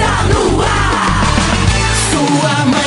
[0.00, 1.24] está no ar.
[2.10, 2.79] Sua manhã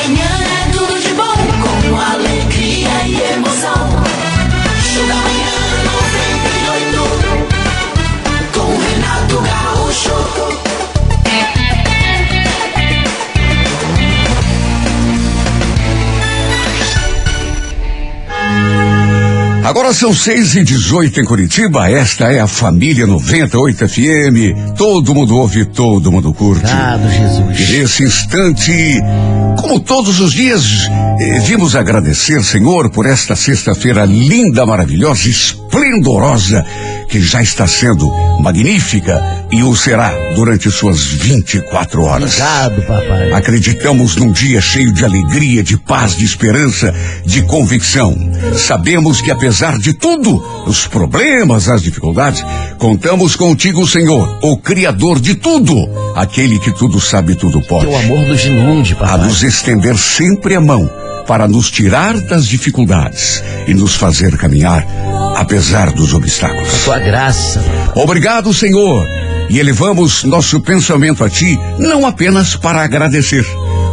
[19.64, 21.90] Agora são seis e dezoito em Curitiba.
[21.90, 24.76] Esta é a Família 98 FM.
[24.78, 26.66] Todo mundo ouve, todo mundo curte.
[26.66, 27.60] Obrigado, Jesus.
[27.60, 29.02] E nesse instante,
[29.58, 30.66] como todos os dias,
[31.20, 36.66] eh, vimos agradecer, Senhor, por esta sexta-feira linda, maravilhosa, esplendorosa,
[37.14, 38.10] que já está sendo
[38.40, 42.32] magnífica e o será durante suas 24 horas.
[42.32, 43.32] Obrigado, papai.
[43.34, 46.92] Acreditamos num dia cheio de alegria, de paz, de esperança,
[47.24, 48.18] de convicção.
[48.58, 52.44] Sabemos que apesar de tudo, os problemas, as dificuldades,
[52.80, 55.76] contamos contigo, Senhor, o Criador de tudo,
[56.16, 57.86] aquele que tudo sabe, e tudo pode.
[57.86, 59.28] Teu amor nos inunde, A papai.
[59.28, 60.90] nos estender sempre a mão
[61.28, 64.86] para nos tirar das dificuldades e nos fazer caminhar
[65.36, 66.84] apesar dos obstáculos.
[66.84, 67.64] Tua graça.
[67.96, 69.08] Obrigado, Senhor.
[69.50, 73.46] E elevamos nosso pensamento a Ti, não apenas para agradecer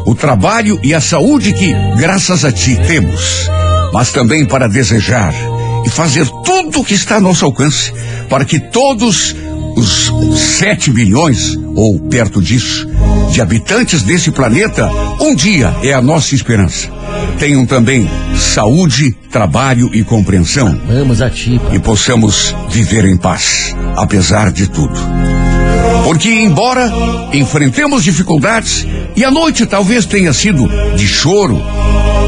[0.06, 3.50] o trabalho e a saúde que, graças a Ti, temos,
[3.92, 5.34] mas também para desejar
[5.84, 7.92] e fazer tudo o que está a nosso alcance
[8.28, 9.34] para que todos
[9.76, 10.12] os
[10.58, 12.88] sete bilhões, ou perto disso,
[13.30, 14.88] de habitantes desse planeta,
[15.20, 16.88] um dia é a nossa esperança.
[17.38, 21.76] Tenham também saúde, trabalho e compreensão Amamos a ti, papai.
[21.76, 24.98] e possamos viver em paz, apesar de tudo.
[26.04, 26.92] Porque, embora
[27.32, 31.60] enfrentemos dificuldades, e a noite talvez tenha sido de choro,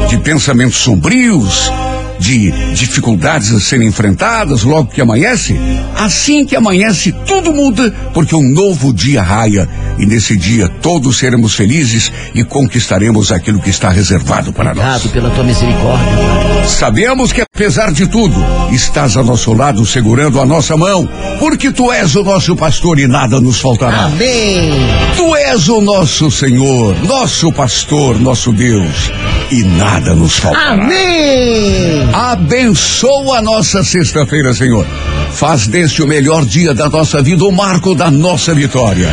[0.09, 1.71] de pensamentos sombrios,
[2.19, 5.55] de dificuldades a serem enfrentadas logo que amanhece,
[5.97, 11.55] assim que amanhece, tudo muda, porque um novo dia raia, e nesse dia todos seremos
[11.55, 15.05] felizes e conquistaremos aquilo que está reservado para nós.
[15.05, 16.67] Obrigado pela tua misericórdia, pai.
[16.67, 18.35] Sabemos que apesar de tudo,
[18.71, 21.07] estás a nosso lado segurando a nossa mão,
[21.39, 24.05] porque tu és o nosso pastor e nada nos faltará.
[24.05, 24.71] Amém.
[25.15, 29.11] Tu és o nosso Senhor, nosso pastor, nosso Deus,
[29.51, 30.83] e nada nos faltará.
[30.83, 32.09] Amém.
[32.11, 34.87] Abençoa a nossa sexta-feira, Senhor.
[35.31, 39.11] Faz deste o melhor dia da nossa vida, o marco da nossa vitória.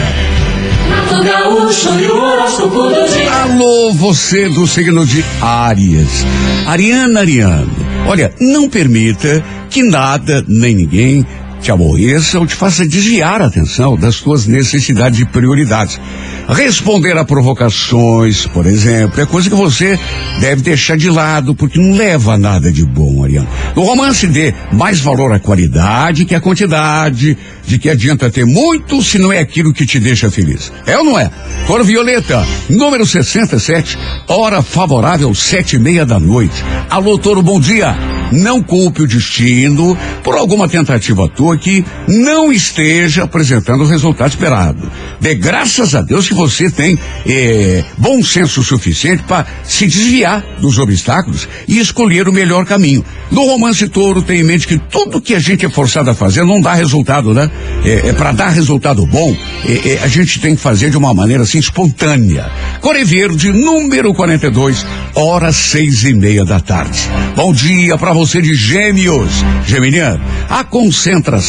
[3.42, 6.24] Alô, você do signo de Áries.
[6.66, 11.26] Ariana, Ariano, olha, não permita que nada nem ninguém
[11.60, 16.00] te aborreça ou te faça desviar a atenção das tuas necessidades e prioridades.
[16.48, 19.98] Responder a provocações, por exemplo, é coisa que você
[20.40, 23.48] deve deixar de lado, porque não leva a nada de bom, Ariano.
[23.76, 29.02] No romance dê mais valor à qualidade que à quantidade, de que adianta ter muito
[29.02, 30.72] se não é aquilo que te deixa feliz.
[30.86, 31.30] É ou não é?
[31.66, 33.96] Cor Violeta, número 67,
[34.26, 36.64] hora favorável, sete e meia da noite.
[36.88, 37.96] Alô, Toro, bom dia.
[38.32, 44.90] Não culpe o destino por alguma tentativa tua que não esteja apresentando o resultado esperado.
[45.20, 50.78] Dê graças a Deus que você tem eh, bom senso suficiente para se desviar dos
[50.78, 53.04] obstáculos e escolher o melhor caminho.
[53.30, 56.44] No romance touro, tem em mente que tudo que a gente é forçado a fazer
[56.44, 57.50] não dá resultado, né?
[57.84, 61.42] É, para dar resultado bom, é, é, a gente tem que fazer de uma maneira
[61.42, 62.50] assim espontânea.
[62.80, 64.84] Core Verde, número 42,
[65.14, 67.00] horas seis e meia da tarde.
[67.36, 69.44] Bom dia para você de Gêmeos.
[69.66, 71.39] Geminiano, a concentração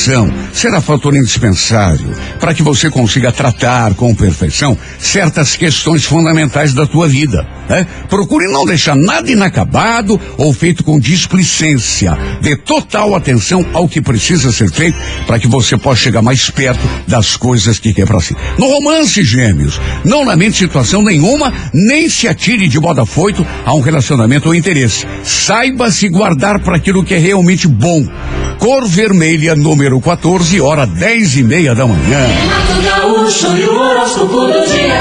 [0.53, 2.09] será fator indispensável
[2.39, 7.47] para que você consiga tratar com perfeição certas questões fundamentais da tua vida.
[7.69, 7.85] Né?
[8.09, 12.17] Procure não deixar nada inacabado ou feito com displicência.
[12.41, 16.81] Dê total atenção ao que precisa ser feito para que você possa chegar mais perto
[17.07, 18.35] das coisas que quer para si.
[18.57, 23.81] No romance, gêmeos, não lamente situação nenhuma, nem se atire de modo afoito a um
[23.81, 25.05] relacionamento ou interesse.
[25.23, 28.05] Saiba se guardar para aquilo que é realmente bom.
[28.59, 32.19] Cor vermelha, número 14, hora 10 e meia da manhã.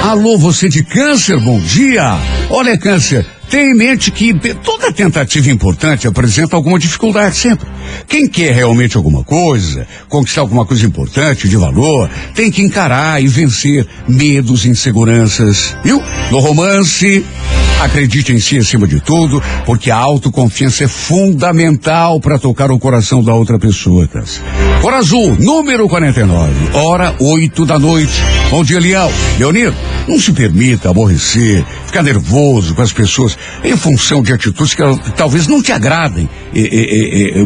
[0.02, 2.16] Alô, você de câncer, bom dia.
[2.48, 4.32] Olha, câncer, tenha em mente que
[4.62, 7.66] toda tentativa importante apresenta alguma dificuldade sempre.
[8.06, 13.26] Quem quer realmente alguma coisa, conquistar alguma coisa importante, de valor, tem que encarar e
[13.26, 16.00] vencer medos, inseguranças, viu?
[16.30, 17.24] No romance,
[17.80, 23.22] acredite em si acima de tudo, porque a autoconfiança é fundamental para tocar o coração
[23.22, 24.42] da outra pessoa, câncer.
[24.80, 28.12] Cor azul, número 49, hora 8 da noite.
[28.50, 29.10] Bom dia, Leão.
[29.38, 29.74] Leonino,
[30.06, 34.82] não se permita aborrecer, ficar nervoso com as pessoas em função de atitudes que,
[35.16, 36.28] talvez não te agradem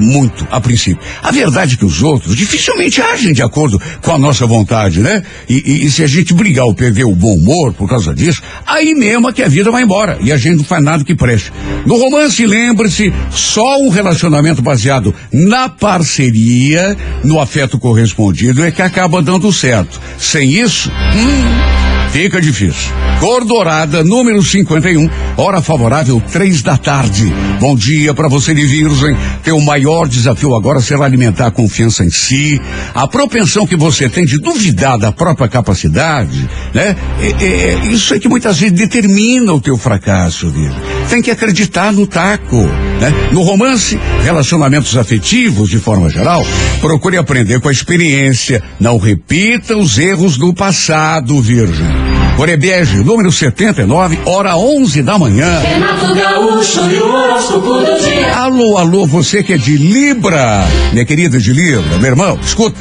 [0.00, 1.02] muito a princípio.
[1.22, 5.22] A verdade é que os outros dificilmente agem de acordo com a nossa vontade, né?
[5.48, 8.42] E, e, e se a gente brigar ou perder o bom humor por causa disso,
[8.66, 11.14] aí mesmo é que a vida vai embora e a gente não faz nada que
[11.14, 11.52] preste.
[11.86, 19.22] No romance, lembre-se, só um relacionamento baseado na parceria, no afeto correspondido é que acaba
[19.22, 20.00] dando certo.
[20.18, 22.92] Sem isso, hum, Fica difícil.
[23.18, 27.32] Cor Dourada, número 51, hora favorável, três da tarde.
[27.58, 29.16] Bom dia para você de Virgem.
[29.42, 32.60] Teu maior desafio agora será alimentar a confiança em si,
[32.94, 36.94] a propensão que você tem de duvidar da própria capacidade, né?
[37.20, 40.80] É, é, isso é que muitas vezes determina o teu fracasso, Virgem.
[41.10, 42.62] Tem que acreditar no taco,
[43.00, 43.12] né?
[43.32, 46.46] No romance, relacionamentos afetivos, de forma geral,
[46.80, 48.62] procure aprender com a experiência.
[48.78, 52.03] Não repita os erros do passado, Virgem.
[52.36, 55.60] Corebege, número 79, hora 11 da manhã.
[55.60, 58.34] Renato Gaúcho e o horóscopo do dia.
[58.36, 62.80] Alô, alô, você que é de Libra, minha querida de Libra, meu irmão, escuta.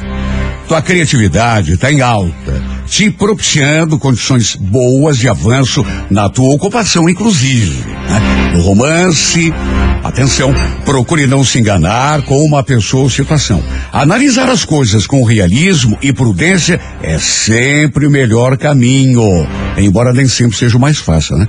[0.66, 7.84] Tua criatividade está em alta, te propiciando condições boas de avanço na tua ocupação, inclusive.
[7.86, 8.52] Né?
[8.54, 9.52] No romance,
[10.02, 10.54] atenção,
[10.84, 13.62] procure não se enganar com uma pessoa ou situação.
[13.92, 19.46] Analisar as coisas com realismo e prudência é sempre o melhor caminho,
[19.76, 21.48] embora nem sempre seja o mais fácil, né?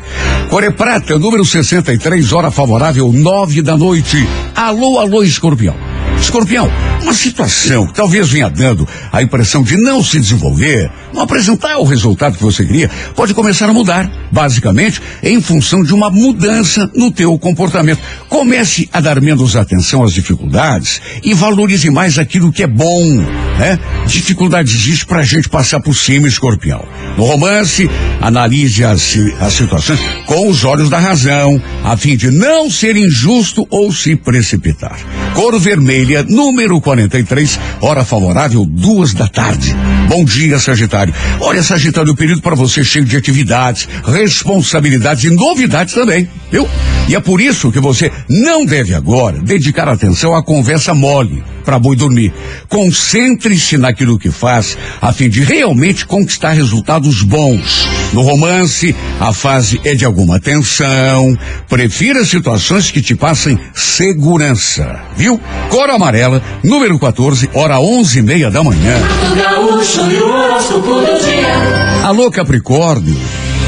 [0.49, 4.27] Core Prata, número 63, hora favorável, nove da noite.
[4.55, 5.94] Alô, alô, escorpião.
[6.19, 6.69] Escorpião,
[7.01, 11.83] uma situação que talvez venha dando a impressão de não se desenvolver, não apresentar o
[11.83, 17.11] resultado que você queria, pode começar a mudar, basicamente em função de uma mudança no
[17.11, 18.01] teu comportamento.
[18.27, 23.17] Comece a dar menos atenção às dificuldades e valorize mais aquilo que é bom,
[23.59, 23.79] né?
[24.07, 26.83] Dificuldade existe pra gente passar por cima, escorpião.
[27.17, 27.89] No romance,
[28.19, 33.65] analise as, as situações com os olhos da razão, a fim de não ser injusto
[33.69, 34.99] ou se precipitar.
[35.33, 35.57] Cor
[36.05, 39.75] vermelha, número 43, hora favorável, duas da tarde.
[40.07, 41.13] Bom dia, Sagitário.
[41.41, 46.69] Olha, Sagitário, o período para você cheio de atividades, responsabilidades e novidades também, viu?
[47.07, 51.79] E é por isso que você não deve agora dedicar atenção à conversa mole para
[51.79, 52.31] boi dormir.
[52.69, 57.89] Concentre-se naquilo que faz, a fim de realmente conquistar resultados bons.
[58.13, 61.37] No romance, a fase é de alguma tensão.
[61.67, 65.41] Prefira situações que te passem segurança, viu?
[65.69, 68.95] Cor amarela, número 14, hora onze e meia da manhã.
[69.35, 72.05] Gaúcho e o do dia.
[72.05, 73.15] Alô, Capricórnio.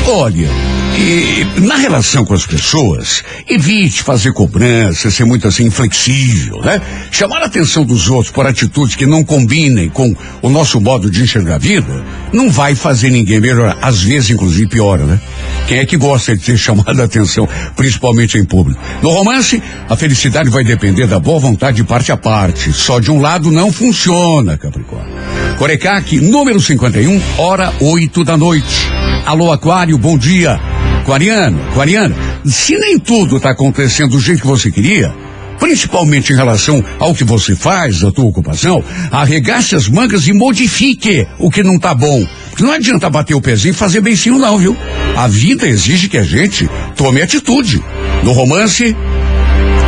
[0.07, 0.49] Olha,
[0.99, 6.81] e na relação com as pessoas, evite fazer cobrança, ser muito assim inflexível, né?
[7.11, 11.21] Chamar a atenção dos outros por atitudes que não combinem com o nosso modo de
[11.21, 12.03] enxergar a vida,
[12.33, 13.77] não vai fazer ninguém melhorar.
[13.79, 15.21] Às vezes, inclusive, piora, né?
[15.67, 18.81] Quem é que gosta de ser chamado a atenção, principalmente em público?
[19.03, 22.73] No romance, a felicidade vai depender da boa vontade de parte a parte.
[22.73, 25.13] Só de um lado não funciona, Capricórnio.
[25.59, 28.87] Corecaque, número 51, hora 8 da noite.
[29.27, 30.59] Alô, Aquário, bom dia.
[31.07, 32.13] Aquariano, Aquariano,
[32.43, 35.15] se nem tudo está acontecendo do jeito que você queria,
[35.57, 41.25] principalmente em relação ao que você faz, a tua ocupação, arregace as mangas e modifique
[41.39, 42.27] o que não tá bom.
[42.59, 44.75] Não adianta bater o pezinho e fazer beicinho não, viu?
[45.15, 47.81] A vida exige que a gente tome atitude.
[48.21, 48.93] No romance,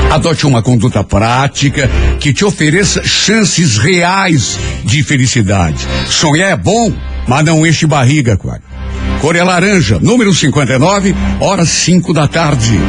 [0.09, 1.87] Adote uma conduta prática
[2.19, 5.85] que te ofereça chances reais de felicidade.
[6.07, 6.91] Sonhar é bom,
[7.27, 8.68] mas não enche barriga, Aquário.
[9.21, 12.79] Cor é laranja, número 59, horas 5 da tarde.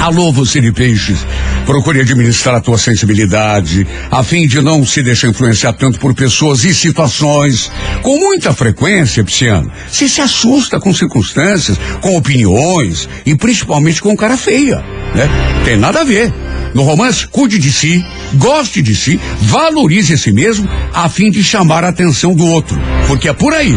[0.00, 1.26] Alô, você de peixes.
[1.66, 6.64] Procure administrar a tua sensibilidade, a fim de não se deixar influenciar tanto por pessoas
[6.64, 7.70] e situações.
[8.00, 14.36] Com muita frequência, Pisciano, você se assusta com circunstâncias, com opiniões e principalmente com cara
[14.36, 14.76] feia,
[15.14, 15.28] né?
[15.64, 16.32] Tem nada a ver.
[16.74, 18.04] No romance, cuide de si,
[18.34, 22.80] goste de si, valorize a si mesmo, a fim de chamar a atenção do outro.
[23.08, 23.76] Porque é por aí.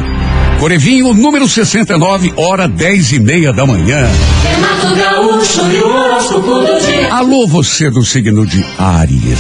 [0.64, 4.08] Corevinho, número 69, hora 10 e meia da manhã.
[7.12, 9.40] Alô, você do signo de Áries.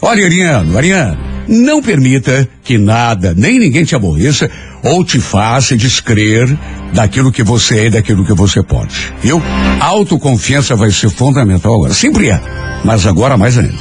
[0.00, 4.50] Olha, Ariano, Ariano, não permita que nada, nem ninguém te aborreça
[4.82, 6.58] ou te faça descrer
[6.92, 9.14] daquilo que você é e daquilo que você pode.
[9.22, 9.40] Viu?
[9.78, 11.94] Autoconfiança vai ser fundamental agora.
[11.94, 12.40] Sempre é,
[12.84, 13.78] mas agora mais ainda.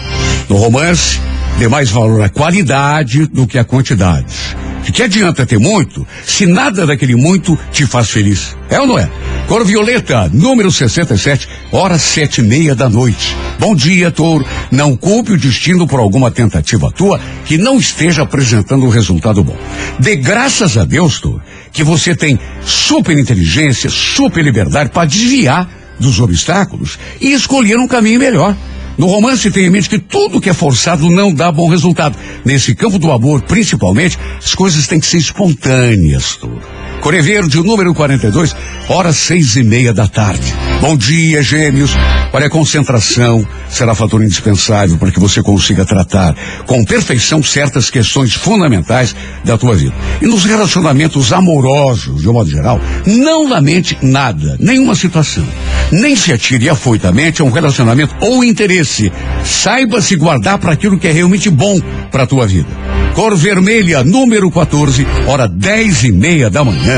[0.48, 1.20] No romance,
[1.58, 4.56] dê mais valor à qualidade do que à quantidade.
[4.84, 8.56] Que adianta ter muito se nada daquele muito te faz feliz?
[8.70, 9.10] É ou não é?
[9.48, 13.36] Cor Violeta, número 67, horas sete e meia da noite.
[13.60, 14.46] Bom dia, Touro.
[14.72, 19.58] Não culpe o destino por alguma tentativa tua que não esteja apresentando um resultado bom.
[20.00, 25.70] Dê graças a Deus, Touro, que você tem super inteligência, super liberdade para desviar
[26.00, 28.56] dos obstáculos e escolher um caminho melhor.
[28.98, 32.18] No romance, tenha em mente que tudo que é forçado não dá bom resultado.
[32.46, 36.62] Nesse campo do amor, principalmente, as coisas têm que ser espontâneas, Touro.
[37.02, 38.56] Core Verde, número 42,
[38.88, 40.54] horas seis e meia da tarde.
[40.80, 41.92] Bom dia, gêmeos.
[42.32, 46.36] Olha, a concentração será fator indispensável para que você consiga tratar
[46.68, 49.96] com perfeição certas questões fundamentais da tua vida.
[50.22, 55.46] E nos relacionamentos amorosos, de um modo geral, não lamente nada, nenhuma situação.
[55.92, 59.12] Nem se atire afoitamente a um relacionamento ou interesse.
[59.44, 61.80] Saiba se guardar para aquilo que é realmente bom
[62.12, 62.70] para a tua vida.
[63.14, 66.91] Cor vermelha, número 14, hora dez e meia da manhã.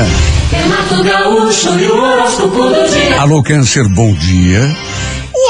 [3.20, 4.76] Alô, Câncer, bom dia.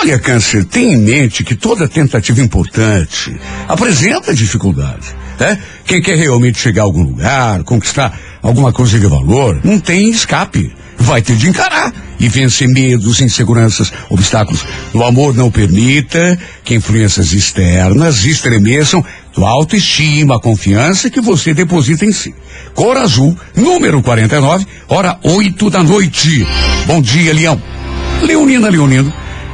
[0.03, 3.35] Olha, Câncer, tenha em mente que toda tentativa importante
[3.67, 5.15] apresenta dificuldade.
[5.41, 5.59] Né?
[5.87, 10.71] Quem quer realmente chegar a algum lugar, conquistar alguma coisa de valor, não tem escape.
[10.99, 14.65] Vai ter de encarar e vencer medos, inseguranças, obstáculos.
[14.93, 19.05] O amor não permita que influências externas estremeçam
[19.35, 22.35] tua autoestima, a confiança que você deposita em si.
[22.75, 26.47] Cor azul, número 49, hora 8 da noite.
[26.87, 27.61] Bom dia, Leão.
[28.23, 29.13] Leonina, Leonino.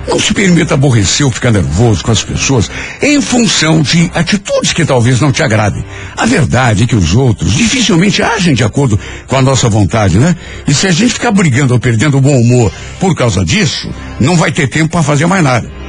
[0.09, 2.71] Não se permita aborrecer ou ficar nervoso com as pessoas
[3.03, 5.85] em função de atitudes que talvez não te agradem.
[6.17, 10.35] A verdade é que os outros dificilmente agem de acordo com a nossa vontade, né?
[10.67, 14.37] E se a gente ficar brigando ou perdendo o bom humor por causa disso, não
[14.37, 15.80] vai ter tempo para fazer mais nada.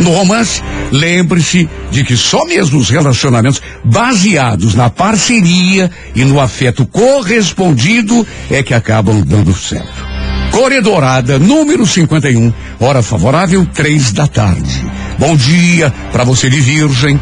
[0.00, 6.84] No romance, lembre-se de que só mesmo os relacionamentos baseados na parceria e no afeto
[6.86, 10.04] correspondido é que acabam dando certo.
[10.50, 14.84] Corredorada, número 51, hora favorável, três da tarde.
[15.18, 17.20] Bom dia para você de Virgem.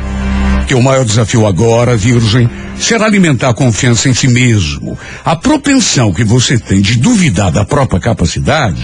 [0.67, 2.49] Que o maior desafio agora, Virgem,
[2.79, 4.99] será alimentar a confiança em si mesmo.
[5.25, 8.83] A propensão que você tem de duvidar da própria capacidade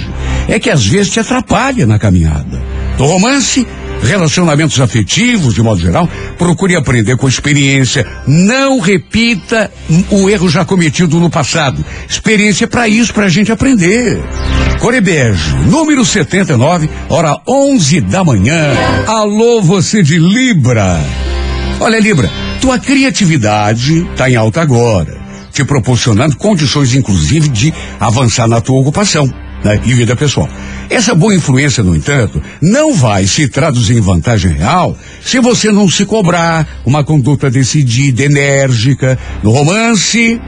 [0.49, 2.61] é que às vezes te atrapalha na caminhada.
[2.99, 3.65] No romance,
[4.03, 8.05] relacionamentos afetivos, de modo geral, procure aprender com experiência.
[8.27, 9.71] Não repita
[10.11, 11.85] o erro já cometido no passado.
[12.09, 14.21] Experiência é para isso, para a gente aprender.
[14.81, 18.73] Corebege, número 79, hora 11 da manhã.
[19.07, 21.01] Alô, você de Libra.
[21.79, 22.29] Olha, Libra,
[22.61, 25.17] tua criatividade está em alta agora,
[25.53, 29.33] te proporcionando condições, inclusive, de avançar na tua ocupação
[29.65, 30.49] né, e vida pessoal.
[30.91, 35.89] Essa boa influência, no entanto, não vai se traduzir em vantagem real se você não
[35.89, 39.19] se cobrar uma conduta decidida, enérgica.
[39.43, 40.41] No romance,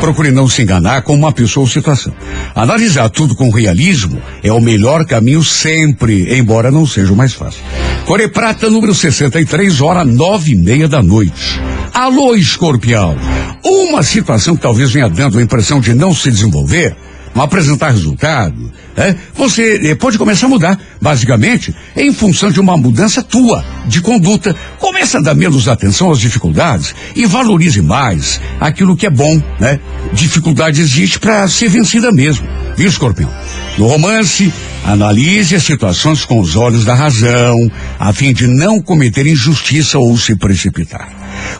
[0.00, 2.12] procure não se enganar com uma pessoa ou situação.
[2.54, 7.60] Analisar tudo com realismo é o melhor caminho sempre, embora não seja o mais fácil.
[8.06, 11.60] Core Prata, número 63, hora nove e meia da noite.
[11.92, 13.16] Alô, escorpião.
[13.64, 16.96] Uma situação que talvez venha dando a impressão de não se desenvolver
[17.44, 23.22] apresentar resultado, é, você eh, pode começar a mudar, basicamente, em função de uma mudança
[23.22, 24.54] tua de conduta.
[24.78, 29.78] Começa a dar menos atenção às dificuldades e valorize mais aquilo que é bom, né?
[30.12, 33.32] Dificuldade existe para ser vencida mesmo, viu, escorpião?
[33.76, 34.52] No romance,
[34.88, 40.16] analise as situações com os olhos da razão, a fim de não cometer injustiça ou
[40.16, 41.10] se precipitar.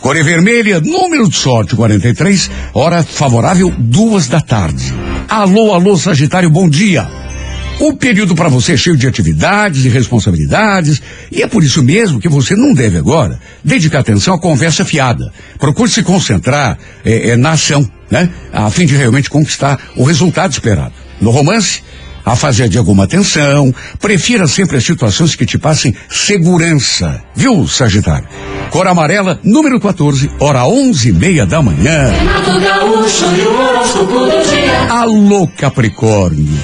[0.01, 4.95] Core Vermelha, número de sorte 43, hora favorável, duas da tarde.
[5.29, 7.07] Alô, alô, Sagitário, bom dia.
[7.79, 12.19] O período para você é cheio de atividades e responsabilidades, e é por isso mesmo
[12.19, 15.31] que você não deve agora dedicar atenção à conversa fiada.
[15.59, 18.31] Procure se concentrar é, é, na ação, né?
[18.53, 20.95] A fim de realmente conquistar o resultado esperado.
[21.21, 21.83] No romance,
[22.29, 27.23] a fazer de alguma atenção, prefira sempre as situações que te passem segurança.
[27.35, 28.29] Viu, Sagitário?
[28.71, 32.13] Cor amarela, número 14, hora onze e meia da manhã.
[34.91, 36.59] Alô, Capricórnio.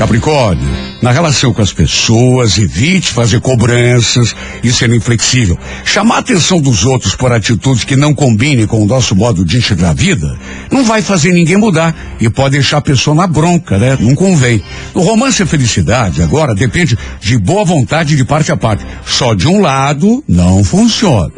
[0.00, 0.66] Capricórnio,
[1.02, 5.58] na relação com as pessoas, evite fazer cobranças e ser inflexível.
[5.84, 9.58] Chamar a atenção dos outros por atitudes que não combinem com o nosso modo de
[9.58, 10.38] enxergar a vida
[10.70, 13.98] não vai fazer ninguém mudar e pode deixar a pessoa na bronca, né?
[14.00, 14.62] Não convém.
[14.94, 18.86] O romance e a felicidade agora depende de boa vontade de parte a parte.
[19.04, 21.30] Só de um lado não funciona.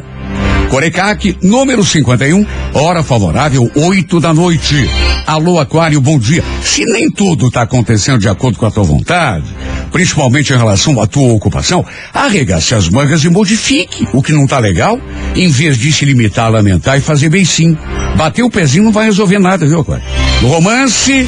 [0.69, 4.89] Corecaque, número 51, hora favorável, 8 da noite.
[5.25, 6.43] Alô, Aquário, bom dia.
[6.61, 9.45] Se nem tudo está acontecendo de acordo com a tua vontade,
[9.91, 14.59] principalmente em relação à tua ocupação, arregace as mangas e modifique o que não está
[14.59, 14.99] legal,
[15.35, 17.77] em vez de se limitar a lamentar e fazer bem sim.
[18.17, 20.03] Bater o pezinho não vai resolver nada, viu, Aquário?
[20.41, 21.25] No romance,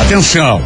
[0.00, 0.62] atenção.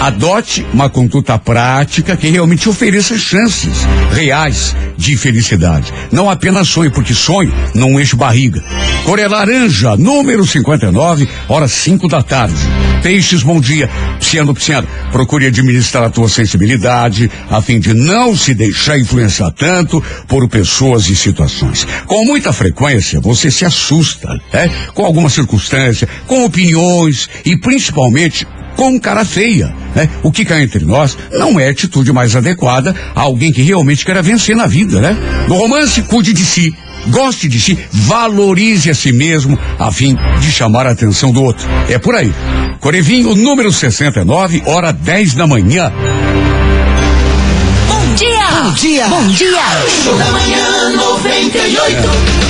[0.00, 5.92] Adote uma conduta prática que realmente ofereça chances reais de felicidade.
[6.10, 8.64] Não apenas sonho, porque sonho não enche barriga.
[9.04, 12.56] Coré Laranja, número 59, horas 5 da tarde.
[13.02, 13.90] Peixes, bom dia.
[14.18, 20.02] Pisciano, Pisciano, procure administrar a tua sensibilidade a fim de não se deixar influenciar tanto
[20.26, 21.86] por pessoas e situações.
[22.06, 24.70] Com muita frequência, você se assusta, né?
[24.94, 28.46] Com alguma circunstância, com opiniões e principalmente
[28.80, 29.74] com cara feia.
[29.94, 30.08] Né?
[30.22, 34.06] O que cai entre nós não é a atitude mais adequada a alguém que realmente
[34.06, 35.14] quer vencer na vida, né?
[35.46, 36.74] No romance, cuide de si.
[37.08, 41.68] Goste de si, valorize a si mesmo, a fim de chamar a atenção do outro.
[41.90, 42.32] É por aí.
[42.80, 45.92] Corevinho, número 69, hora 10 da manhã.
[47.86, 48.62] Bom dia!
[48.62, 49.06] Bom dia!
[49.08, 49.62] Bom dia!
[50.02, 52.49] Show da manhã 98.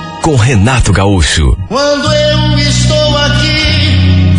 [0.21, 1.57] com Renato Gaúcho.
[1.67, 4.37] Quando eu estou aqui,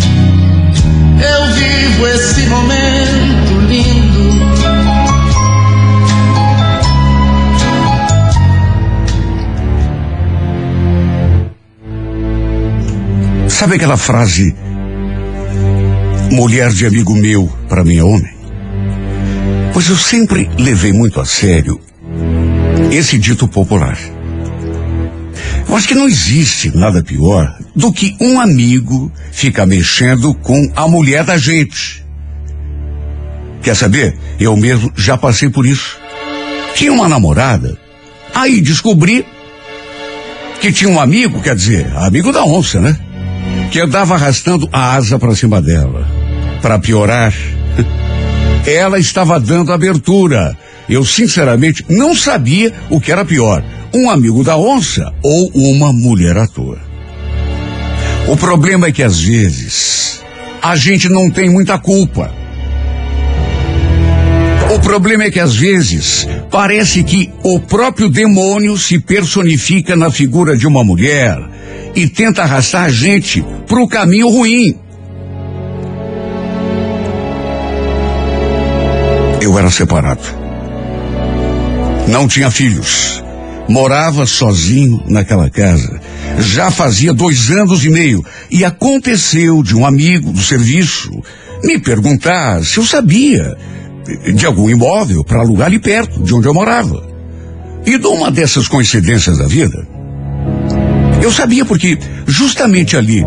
[1.19, 4.43] eu vivo esse momento lindo.
[13.49, 14.55] Sabe aquela frase,
[16.31, 18.35] mulher de amigo meu, para mim é homem?
[19.73, 21.81] Pois eu sempre levei muito a sério
[22.91, 23.99] esse dito popular.
[25.73, 30.87] Eu acho que não existe nada pior do que um amigo ficar mexendo com a
[30.87, 32.05] mulher da gente.
[33.63, 34.15] Quer saber?
[34.39, 35.99] Eu mesmo já passei por isso.
[36.75, 37.79] Tinha uma namorada,
[38.35, 39.25] aí descobri
[40.61, 42.95] que tinha um amigo, quer dizer, amigo da onça, né?
[43.71, 46.07] Que andava arrastando a asa para cima dela.
[46.61, 47.33] Para piorar,
[48.67, 50.55] ela estava dando abertura.
[50.87, 53.65] Eu sinceramente não sabia o que era pior,
[53.95, 56.79] um amigo da onça ou uma mulher à toa.
[58.29, 60.23] O problema é que às vezes
[60.63, 62.33] a gente não tem muita culpa.
[64.75, 70.57] O problema é que às vezes parece que o próprio demônio se personifica na figura
[70.57, 71.39] de uma mulher
[71.95, 74.75] e tenta arrastar a gente para o caminho ruim.
[79.43, 80.23] Eu era separado.
[82.09, 83.23] Não tinha filhos.
[83.69, 86.01] Morava sozinho naquela casa.
[86.39, 88.25] Já fazia dois anos e meio.
[88.51, 91.11] E aconteceu de um amigo do serviço
[91.63, 93.57] me perguntar se eu sabia
[94.35, 97.11] de algum imóvel para alugar ali perto de onde eu morava.
[97.87, 99.87] E de uma dessas coincidências da vida,
[101.23, 103.25] eu sabia porque justamente ali,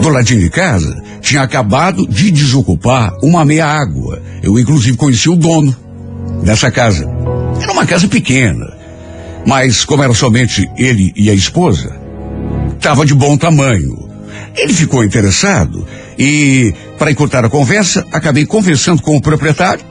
[0.00, 4.22] do ladinho de casa, tinha acabado de desocupar uma meia água.
[4.42, 5.74] Eu inclusive conheci o dono
[6.42, 7.08] dessa casa.
[7.60, 8.73] Era uma casa pequena,
[9.46, 11.94] mas como era somente ele e a esposa,
[12.76, 14.08] estava de bom tamanho.
[14.56, 15.86] Ele ficou interessado
[16.18, 19.84] e, para encurtar a conversa, acabei conversando com o proprietário,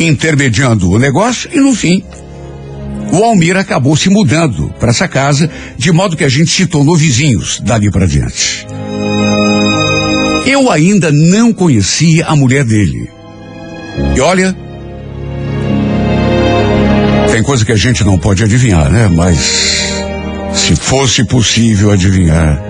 [0.00, 2.02] intermediando o negócio e, no fim,
[3.12, 6.96] o Almir acabou se mudando para essa casa, de modo que a gente se tornou
[6.96, 8.66] vizinhos dali para diante.
[10.46, 13.10] Eu ainda não conhecia a mulher dele.
[14.14, 14.56] E olha,
[17.38, 19.06] tem coisa que a gente não pode adivinhar, né?
[19.06, 19.38] Mas
[20.52, 22.60] se fosse possível adivinhar.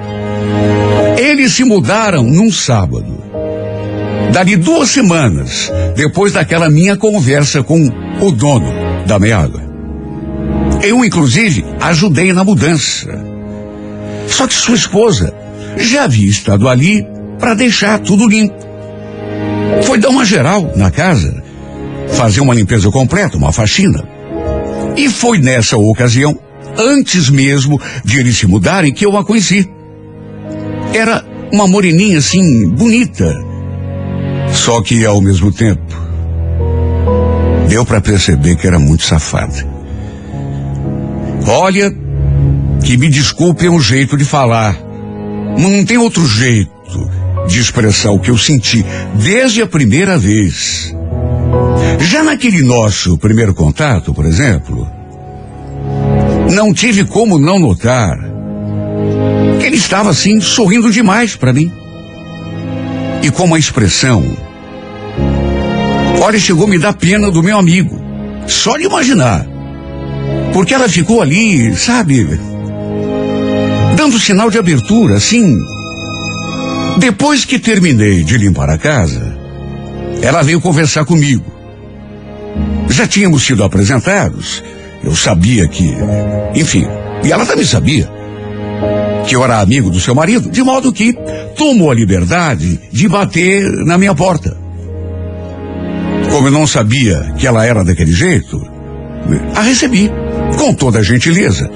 [1.16, 3.18] Eles se mudaram num sábado.
[4.30, 8.70] Dali duas semanas, depois daquela minha conversa com o dono
[9.06, 9.58] da meada.
[10.82, 13.08] Eu, inclusive, ajudei na mudança.
[14.28, 15.32] Só que sua esposa
[15.78, 17.06] já havia estado ali
[17.38, 18.54] para deixar tudo limpo.
[19.84, 21.42] Foi dar uma geral na casa,
[22.08, 24.17] fazer uma limpeza completa, uma faxina.
[24.98, 26.36] E foi nessa ocasião,
[26.76, 29.70] antes mesmo de eles se mudarem, que eu a conheci.
[30.92, 33.32] Era uma moreninha assim, bonita.
[34.52, 35.96] Só que ao mesmo tempo,
[37.68, 39.64] deu para perceber que era muito safada.
[41.46, 41.94] Olha,
[42.82, 44.76] que me desculpe um jeito de falar.
[45.56, 47.08] Não tem outro jeito
[47.46, 48.84] de expressar o que eu senti
[49.14, 50.92] desde a primeira vez.
[52.00, 54.77] Já naquele nosso primeiro contato, por exemplo,
[56.48, 58.18] não tive como não notar
[59.58, 61.72] que ele estava assim sorrindo demais para mim.
[63.22, 64.24] E com uma expressão.
[66.22, 68.00] Olha, chegou a me dar pena do meu amigo.
[68.46, 69.46] Só de imaginar.
[70.52, 72.38] Porque ela ficou ali, sabe?
[73.96, 75.58] Dando sinal de abertura, assim.
[76.98, 79.36] Depois que terminei de limpar a casa,
[80.22, 81.44] ela veio conversar comigo.
[82.88, 84.62] Já tínhamos sido apresentados.
[85.02, 85.94] Eu sabia que.
[86.54, 86.86] Enfim,
[87.24, 88.08] e ela também sabia
[89.26, 91.12] que eu era amigo do seu marido, de modo que
[91.56, 94.56] tomou a liberdade de bater na minha porta.
[96.30, 98.60] Como eu não sabia que ela era daquele jeito,
[99.54, 100.10] a recebi
[100.56, 101.70] com toda a gentileza.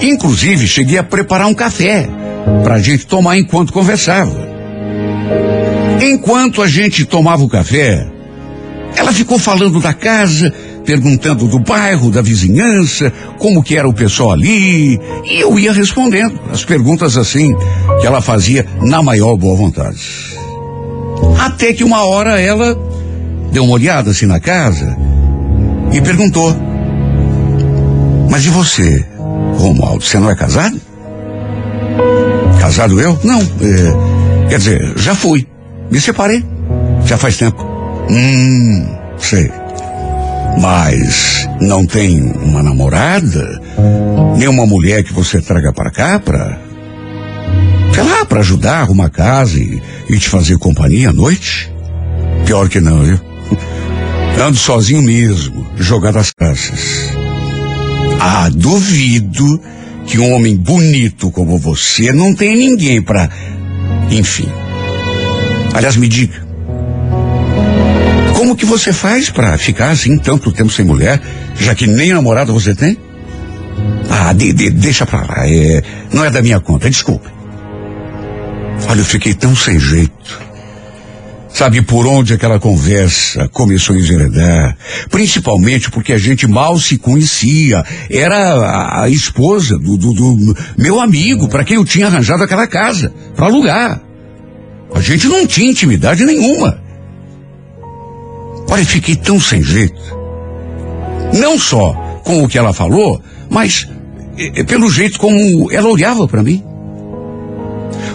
[0.00, 2.08] Inclusive, cheguei a preparar um café
[2.62, 4.54] para a gente tomar enquanto conversava.
[6.00, 8.06] Enquanto a gente tomava o café,
[8.96, 10.52] ela ficou falando da casa,
[10.84, 16.38] perguntando do bairro, da vizinhança, como que era o pessoal ali, e eu ia respondendo
[16.52, 17.54] as perguntas assim
[18.00, 20.00] que ela fazia na maior boa vontade.
[21.38, 22.78] Até que uma hora ela
[23.50, 24.96] deu uma olhada assim na casa
[25.92, 26.54] e perguntou:
[28.30, 29.04] Mas e você,
[29.56, 30.80] Romualdo, você não é casado?
[32.60, 33.18] Casado eu?
[33.22, 35.46] Não, é, quer dizer, já fui.
[35.90, 36.44] Me separei.
[37.04, 37.62] Já faz tempo.
[38.10, 38.86] Hum,
[39.18, 39.50] sei.
[40.60, 43.60] Mas não tem uma namorada?
[44.36, 46.58] Nem uma mulher que você traga para cá para.
[47.92, 51.72] Sei lá, para ajudar a arrumar casa e, e te fazer companhia à noite?
[52.44, 53.20] Pior que não, viu?
[54.40, 57.10] Ando sozinho mesmo, jogado às caças.
[58.20, 59.60] Ah, duvido
[60.06, 63.30] que um homem bonito como você não tenha ninguém para.
[64.10, 64.48] Enfim.
[65.72, 66.44] Aliás, me diga.
[68.44, 71.18] Como que você faz para ficar assim tanto tempo sem mulher,
[71.58, 72.94] já que nem namorado você tem?
[74.10, 75.48] Ah, de, de, deixa pra lá.
[75.48, 77.26] É, não é da minha conta, desculpe.
[78.86, 80.42] Olha, eu fiquei tão sem jeito.
[81.48, 84.76] Sabe por onde aquela conversa começou a enveredar?
[85.10, 87.82] Principalmente porque a gente mal se conhecia.
[88.10, 92.66] Era a, a esposa do, do, do, meu amigo, para quem eu tinha arranjado aquela
[92.66, 94.02] casa, para alugar.
[94.94, 96.83] A gente não tinha intimidade nenhuma.
[98.74, 100.02] Olha, fiquei tão sem jeito.
[101.32, 101.92] Não só
[102.24, 103.86] com o que ela falou, mas
[104.36, 106.60] eh, pelo jeito como ela olhava para mim.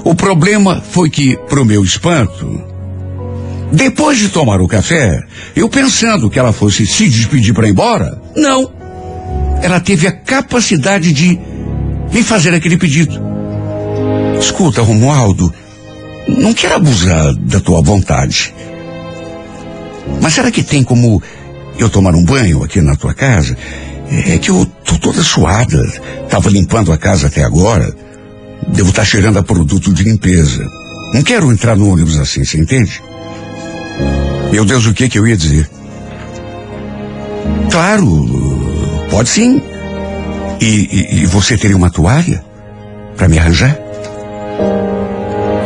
[0.03, 2.61] O problema foi que, pro meu espanto,
[3.71, 5.23] depois de tomar o café,
[5.55, 8.69] eu pensando que ela fosse se despedir para ir embora, não.
[9.63, 11.39] Ela teve a capacidade de
[12.11, 13.17] me fazer aquele pedido.
[14.37, 15.53] Escuta, Romualdo,
[16.27, 18.53] não quero abusar da tua vontade.
[20.21, 21.21] Mas será que tem como
[21.77, 23.55] eu tomar um banho aqui na tua casa?
[24.27, 25.81] É que eu tô toda suada.
[26.29, 27.93] Tava limpando a casa até agora.
[28.67, 30.65] Devo estar tá cheirando a produto de limpeza.
[31.13, 33.01] Não quero entrar no ônibus assim, você entende?
[34.51, 35.69] Meu Deus, o que que eu ia dizer?
[37.71, 38.05] Claro,
[39.09, 39.61] pode sim.
[40.59, 42.43] E, e, e você teria uma toalha
[43.15, 43.77] para me arranjar?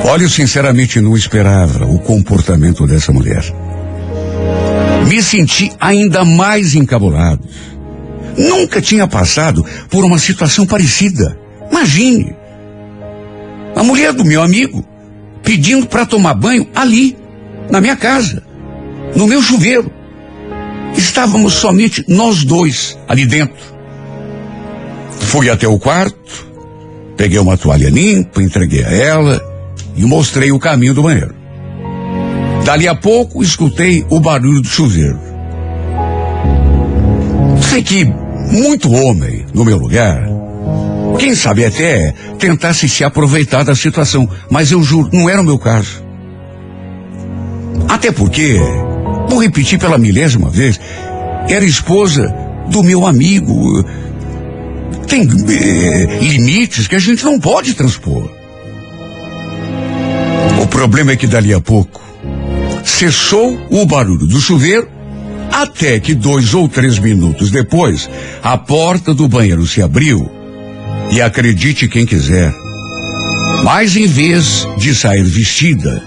[0.05, 3.43] Olha, eu sinceramente não esperava o comportamento dessa mulher.
[5.07, 7.47] Me senti ainda mais encabulado.
[8.37, 11.37] Nunca tinha passado por uma situação parecida.
[11.69, 12.35] Imagine.
[13.75, 14.85] A mulher do meu amigo
[15.43, 17.17] pedindo para tomar banho ali,
[17.69, 18.41] na minha casa,
[19.15, 19.91] no meu chuveiro.
[20.95, 23.73] Estávamos somente nós dois ali dentro.
[25.19, 26.47] Fui até o quarto,
[27.17, 29.41] peguei uma toalha limpa, entreguei a ela
[29.95, 31.42] e mostrei o caminho do banheiro.
[32.63, 35.19] Dali a pouco escutei o barulho do chuveiro.
[37.69, 40.25] Sei que muito homem no meu lugar,
[41.19, 45.59] quem sabe até tentasse se aproveitar da situação, mas eu juro, não era o meu
[45.59, 46.03] caso.
[47.89, 48.57] Até porque,
[49.27, 50.79] vou repetir pela milésima vez,
[51.49, 52.33] era esposa
[52.69, 53.83] do meu amigo.
[55.05, 58.29] Tem eh, limites que a gente não pode transpor.
[60.61, 62.02] O problema é que dali a pouco
[62.83, 64.87] cessou o barulho do chuveiro,
[65.51, 68.09] até que dois ou três minutos depois,
[68.41, 70.29] a porta do banheiro se abriu.
[71.11, 72.53] E acredite quem quiser,
[73.63, 76.03] mas em vez de sair vestida,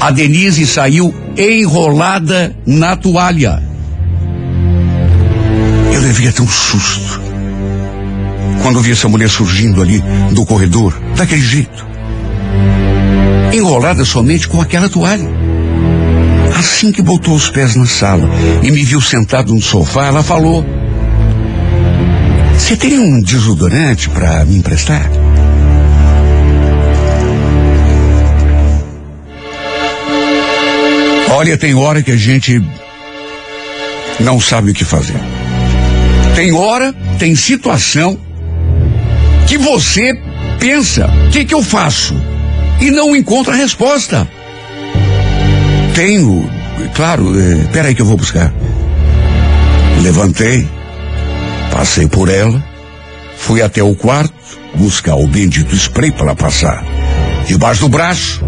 [0.00, 3.62] a Denise saiu enrolada na toalha.
[5.92, 7.20] Eu levei até um susto
[8.62, 11.86] quando vi essa mulher surgindo ali do corredor, daquele jeito.
[13.52, 15.28] Enrolada somente com aquela toalha.
[16.58, 18.28] Assim que botou os pés na sala
[18.62, 20.64] e me viu sentado no sofá, ela falou:
[22.56, 25.10] Você teria um desodorante para me emprestar?
[31.30, 32.62] Olha, tem hora que a gente
[34.20, 35.16] não sabe o que fazer.
[36.36, 38.18] Tem hora, tem situação
[39.46, 40.18] que você
[40.58, 42.14] pensa, o que que eu faço?
[42.80, 44.28] E não encontra resposta.
[45.94, 46.50] Tenho,
[46.94, 48.52] claro, é, peraí que eu vou buscar.
[50.02, 50.66] Levantei,
[51.70, 52.62] passei por ela,
[53.36, 54.32] fui até o quarto,
[54.74, 56.82] buscar o bendito spray para passar
[57.46, 58.42] debaixo do braço.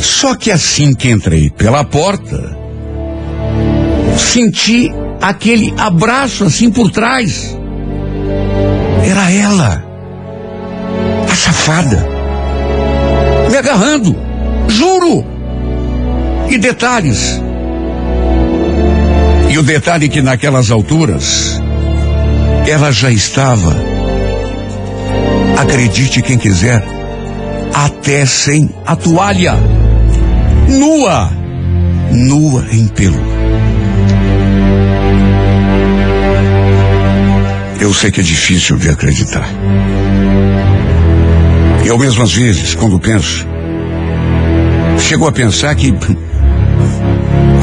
[0.00, 2.56] Só que assim que entrei pela porta,
[4.16, 7.54] senti aquele abraço assim por trás.
[9.04, 9.84] Era ela,
[11.30, 12.06] a safada,
[13.50, 14.16] me agarrando,
[14.68, 15.29] juro.
[16.50, 17.40] E detalhes.
[19.48, 21.62] E o detalhe é que naquelas alturas,
[22.66, 23.76] ela já estava,
[25.56, 26.84] acredite quem quiser,
[27.72, 29.54] até sem a toalha,
[30.68, 31.30] nua,
[32.10, 33.22] nua em pelo.
[37.80, 39.48] Eu sei que é difícil de acreditar.
[41.84, 43.46] Eu mesmo às vezes, quando penso,
[44.98, 45.94] chego a pensar que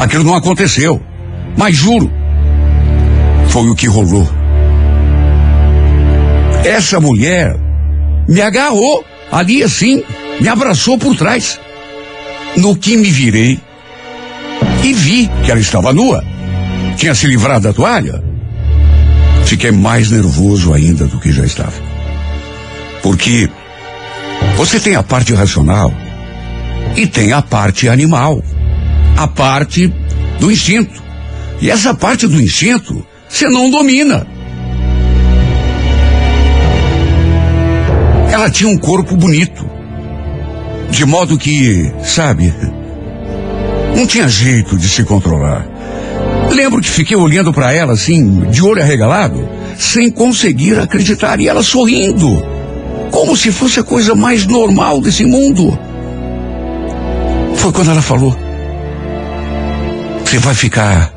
[0.00, 1.00] aquilo não aconteceu.
[1.56, 2.10] Mas juro,
[3.48, 4.28] foi o que rolou.
[6.64, 7.56] Essa mulher
[8.28, 10.02] me agarrou ali assim,
[10.40, 11.58] me abraçou por trás.
[12.56, 13.60] No que me virei
[14.82, 16.24] e vi que ela estava nua.
[16.96, 18.22] Tinha se livrado da toalha.
[19.44, 21.72] Fiquei mais nervoso ainda do que já estava.
[23.02, 23.48] Porque
[24.56, 25.92] você tem a parte racional
[26.96, 28.42] e tem a parte animal,
[29.18, 29.92] a parte
[30.38, 31.02] do instinto.
[31.60, 34.24] E essa parte do instinto você não domina.
[38.30, 39.68] Ela tinha um corpo bonito,
[40.90, 42.54] de modo que, sabe,
[43.96, 45.66] não tinha jeito de se controlar.
[46.52, 51.64] Lembro que fiquei olhando para ela assim, de olho arregalado, sem conseguir acreditar, e ela
[51.64, 52.40] sorrindo,
[53.10, 55.76] como se fosse a coisa mais normal desse mundo.
[57.56, 58.47] Foi quando ela falou:
[60.28, 61.10] Você vai ficar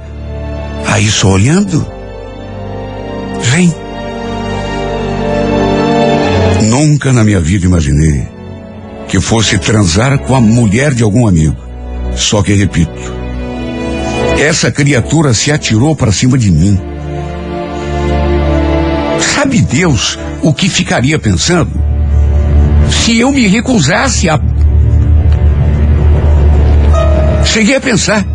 [0.88, 1.86] aí só olhando?
[3.42, 3.76] Vem.
[6.70, 8.26] Nunca na minha vida imaginei
[9.10, 11.58] que fosse transar com a mulher de algum amigo.
[12.16, 13.14] Só que repito,
[14.40, 16.80] essa criatura se atirou para cima de mim.
[19.20, 21.72] Sabe Deus o que ficaria pensando?
[22.90, 24.40] Se eu me recusasse a.
[27.44, 28.26] Cheguei a pensar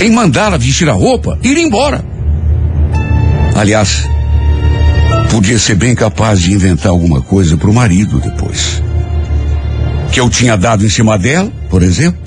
[0.00, 2.04] em mandá-la vestir a roupa e ir embora.
[3.54, 4.08] Aliás,
[5.30, 8.82] podia ser bem capaz de inventar alguma coisa para o marido depois.
[10.10, 12.20] Que eu tinha dado em cima dela, por exemplo,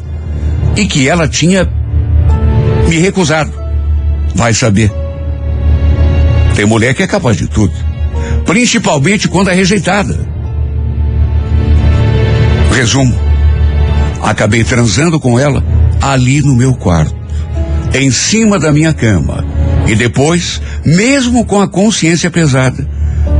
[0.76, 1.70] e que ela tinha
[2.88, 3.52] me recusado.
[4.36, 4.92] Vai saber.
[6.56, 7.74] Tem mulher que é capaz de tudo.
[8.46, 10.18] Principalmente quando é rejeitada.
[12.72, 13.14] Resumo.
[14.22, 15.64] Acabei transando com ela
[16.02, 17.16] ali no meu quarto,
[17.94, 19.46] em cima da minha cama.
[19.88, 22.88] E depois, mesmo com a consciência pesada,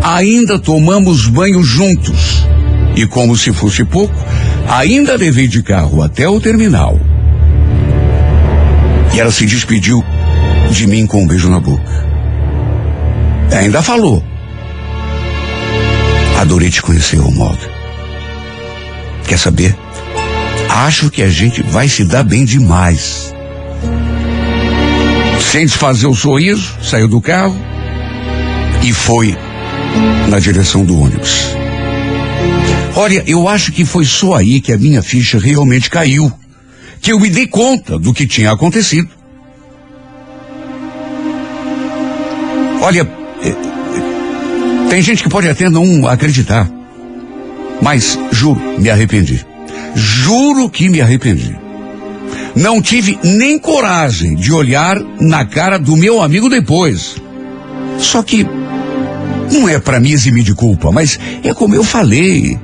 [0.02, 2.48] ainda tomamos banho juntos.
[2.96, 4.16] E como se fosse pouco,
[4.68, 7.00] ainda levei de carro até o terminal.
[9.14, 10.04] E ela se despediu
[10.72, 12.08] de mim com um beijo na boca.
[13.52, 14.24] Ainda falou.
[16.40, 17.60] Adorei te conhecer, Romualdo.
[19.28, 19.76] Quer saber?
[20.70, 23.27] Acho que a gente vai se dar bem demais.
[25.40, 27.56] Sem desfazer o sorriso, saiu do carro
[28.84, 29.36] e foi
[30.30, 31.56] na direção do ônibus.
[32.96, 36.32] Olha, eu acho que foi só aí que a minha ficha realmente caiu
[37.02, 39.10] que eu me dei conta do que tinha acontecido.
[42.82, 43.08] Olha,
[43.44, 46.70] é, tem gente que pode até não acreditar,
[47.82, 49.46] mas juro, me arrependi.
[49.96, 51.67] Juro que me arrependi.
[52.58, 57.16] Não tive nem coragem de olhar na cara do meu amigo depois.
[58.00, 58.48] Só que
[59.52, 62.60] não é para me eximir de culpa, mas é como eu falei.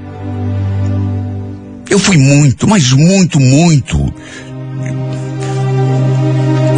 [1.88, 4.12] Eu fui muito, mas muito, muito.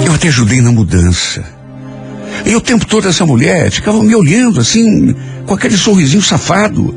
[0.06, 1.42] Eu até ajudei na mudança.
[2.46, 6.94] E o tempo todo essa mulher ficava me olhando assim, com aquele sorrisinho safado.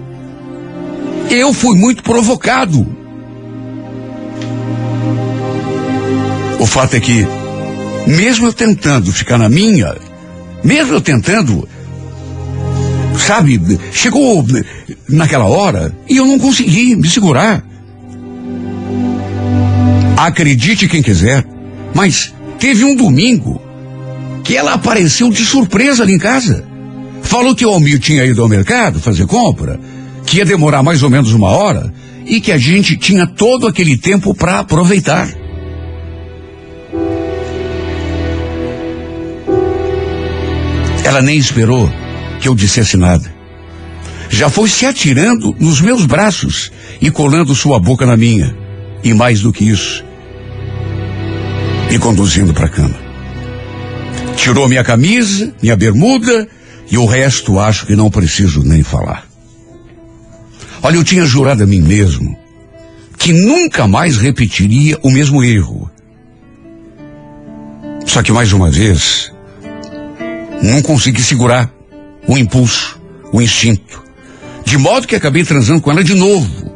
[1.30, 2.97] Eu fui muito provocado.
[6.58, 7.26] O fato é que,
[8.06, 9.94] mesmo eu tentando ficar na minha,
[10.64, 11.68] mesmo eu tentando,
[13.16, 13.60] sabe,
[13.92, 14.44] chegou
[15.08, 17.64] naquela hora e eu não consegui me segurar.
[20.16, 21.46] Acredite quem quiser,
[21.94, 23.62] mas teve um domingo
[24.42, 26.64] que ela apareceu de surpresa ali em casa.
[27.22, 29.78] Falou que o Almir tinha ido ao mercado fazer compra,
[30.26, 31.92] que ia demorar mais ou menos uma hora
[32.26, 35.28] e que a gente tinha todo aquele tempo para aproveitar.
[41.08, 41.90] Ela nem esperou
[42.38, 43.32] que eu dissesse nada.
[44.28, 48.54] Já foi se atirando nos meus braços e colando sua boca na minha.
[49.02, 50.04] E mais do que isso,
[51.90, 52.94] me conduzindo para a cama.
[54.36, 56.46] Tirou minha camisa, minha bermuda
[56.90, 59.26] e o resto acho que não preciso nem falar.
[60.82, 62.36] Olha, eu tinha jurado a mim mesmo
[63.16, 65.90] que nunca mais repetiria o mesmo erro.
[68.04, 69.32] Só que mais uma vez,
[70.62, 71.70] não consegui segurar
[72.26, 73.00] o impulso,
[73.32, 74.02] o instinto.
[74.64, 76.72] De modo que acabei transando com ela de novo.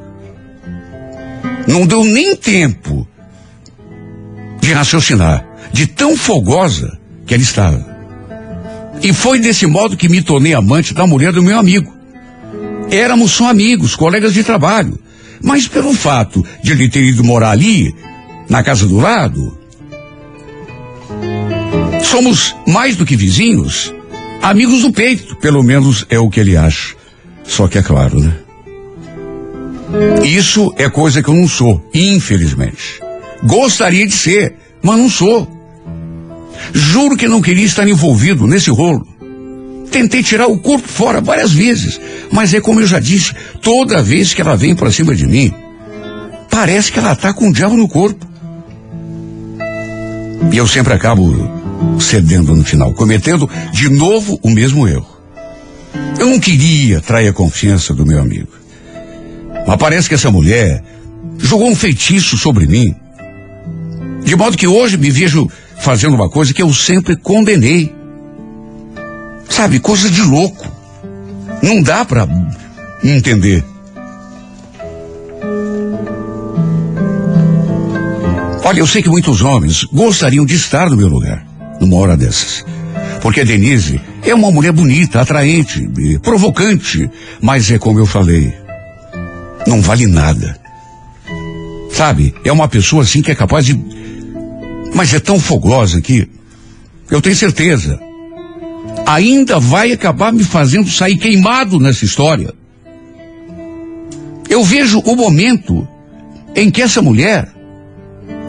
[1.66, 3.06] Não deu nem tempo
[4.60, 7.92] de raciocinar, de tão fogosa que ela estava.
[9.02, 11.92] E foi desse modo que me tornei amante da mulher do meu amigo.
[12.90, 14.98] Éramos só amigos, colegas de trabalho.
[15.42, 17.92] Mas pelo fato de ele ter ido morar ali,
[18.48, 19.58] na casa do lado,
[22.02, 23.92] somos mais do que vizinhos,
[24.42, 26.94] amigos do peito, pelo menos é o que ele acha.
[27.44, 28.34] Só que é claro, né?
[30.24, 33.00] Isso é coisa que eu não sou, infelizmente.
[33.42, 35.48] Gostaria de ser, mas não sou.
[36.72, 39.06] Juro que não queria estar envolvido nesse rolo.
[39.90, 44.32] Tentei tirar o corpo fora várias vezes, mas é como eu já disse, toda vez
[44.32, 45.52] que ela vem para cima de mim,
[46.50, 48.26] parece que ela tá com o diabo no corpo.
[50.50, 51.61] E eu sempre acabo
[51.98, 55.06] cedendo no final, cometendo de novo o mesmo erro.
[56.18, 58.48] Eu não queria trair a confiança do meu amigo.
[59.66, 60.82] Mas parece que essa mulher
[61.38, 62.94] jogou um feitiço sobre mim.
[64.24, 67.92] De modo que hoje me vejo fazendo uma coisa que eu sempre condenei.
[69.48, 70.66] Sabe, coisa de louco.
[71.62, 72.28] Não dá para
[73.04, 73.64] entender.
[78.64, 81.44] Olha, eu sei que muitos homens gostariam de estar no meu lugar,
[81.82, 82.64] numa hora dessas.
[83.20, 85.88] Porque Denise é uma mulher bonita, atraente,
[86.22, 88.54] provocante, mas é como eu falei,
[89.66, 90.58] não vale nada.
[91.90, 92.34] Sabe?
[92.44, 93.78] É uma pessoa assim que é capaz de.
[94.94, 96.28] Mas é tão fogosa que
[97.10, 98.00] eu tenho certeza.
[99.06, 102.54] Ainda vai acabar me fazendo sair queimado nessa história.
[104.48, 105.86] Eu vejo o momento
[106.54, 107.48] em que essa mulher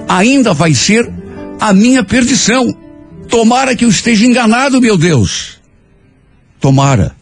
[0.08, 1.10] ainda vai ser
[1.60, 2.83] a minha perdição.
[3.34, 5.58] Tomara que eu esteja enganado, meu Deus.
[6.60, 7.16] Tomara.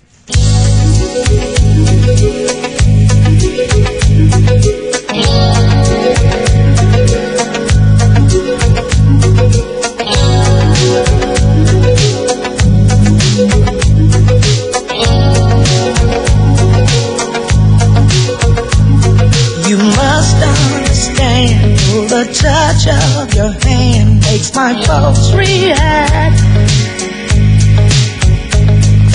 [22.23, 26.37] The touch of your hand makes my pulse react.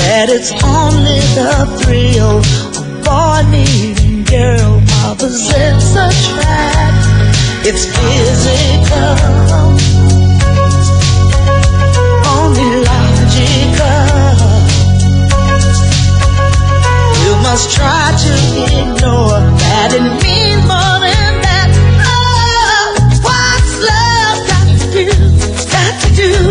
[0.03, 2.39] That it's only the thrill
[2.79, 7.07] of boy meeting girl opposites attract.
[7.65, 9.47] It's physical,
[17.43, 18.33] must try to
[18.83, 20.56] ignore that it means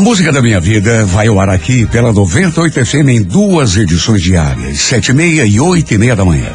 [0.00, 4.22] A música da minha vida vai ao ar aqui pela 98 FM em duas edições
[4.22, 6.50] diárias, sete e meia e oito e meia da manhã.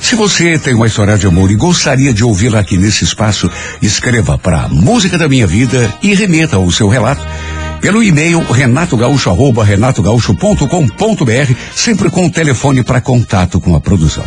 [0.00, 3.50] Se você tem uma história de amor e gostaria de ouvi-la aqui nesse espaço,
[3.82, 7.26] escreva para Música da Minha Vida e remeta o seu relato
[7.80, 14.24] pelo e-mail renatogaúcho renatogaúcho.com.br, sempre com o telefone para contato com a produção.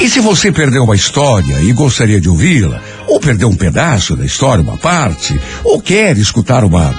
[0.00, 4.24] E se você perdeu uma história e gostaria de ouvi-la, ou perdeu um pedaço da
[4.24, 6.94] história, uma parte, ou quer escutar uma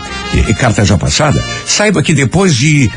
[0.58, 2.92] carta já passada, saiba que depois de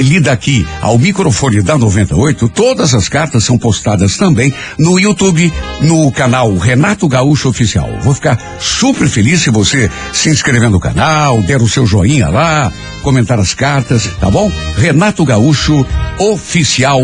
[0.00, 5.52] lida aqui ao microfone da 98, todas as cartas são postadas também no YouTube,
[5.82, 7.88] no canal Renato Gaúcho Oficial.
[8.02, 12.72] Vou ficar super feliz se você se inscrever no canal, der o seu joinha lá,
[13.02, 14.50] comentar as cartas, tá bom?
[14.76, 15.86] Renato Gaúcho
[16.18, 17.00] Oficial,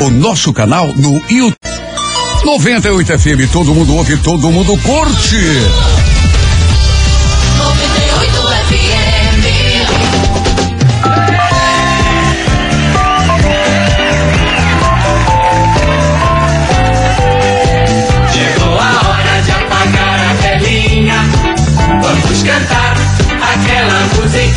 [0.00, 1.56] o nosso canal no YouTube.
[2.44, 5.36] 98 FM, todo mundo ouve, todo mundo curte.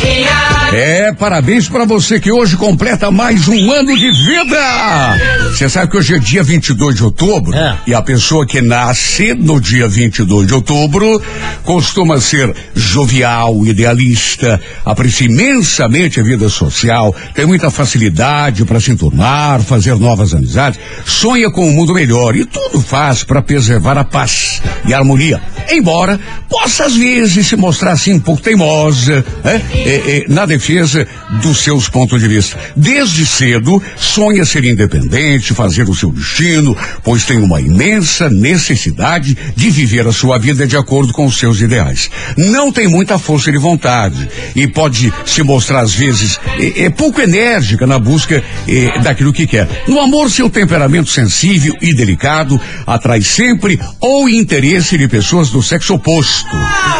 [0.04, 1.01] Yeah.
[1.12, 5.18] É, parabéns pra você que hoje completa mais um ano de vida.
[5.50, 7.76] Você sabe que hoje é dia 22 de outubro É.
[7.86, 11.20] e a pessoa que nasce no dia 22 de outubro
[11.64, 19.60] costuma ser jovial, idealista, aprecia imensamente a vida social, tem muita facilidade para se enturmar,
[19.60, 24.62] fazer novas amizades, sonha com um mundo melhor e tudo faz para preservar a paz
[24.86, 25.40] e a harmonia.
[25.70, 29.62] Embora possa às vezes se mostrar assim um pouco teimosa, né?
[29.74, 29.88] É,
[30.18, 31.01] é, na defesa
[31.42, 32.58] dos seus pontos de vista.
[32.76, 39.70] Desde cedo sonha ser independente, fazer o seu destino, pois tem uma imensa necessidade de
[39.70, 42.10] viver a sua vida de acordo com os seus ideais.
[42.36, 47.20] Não tem muita força de vontade e pode se mostrar às vezes é, é pouco
[47.20, 49.68] enérgica na busca é, daquilo que quer.
[49.88, 55.94] No amor, seu temperamento sensível e delicado atrai sempre o interesse de pessoas do sexo
[55.94, 56.48] oposto.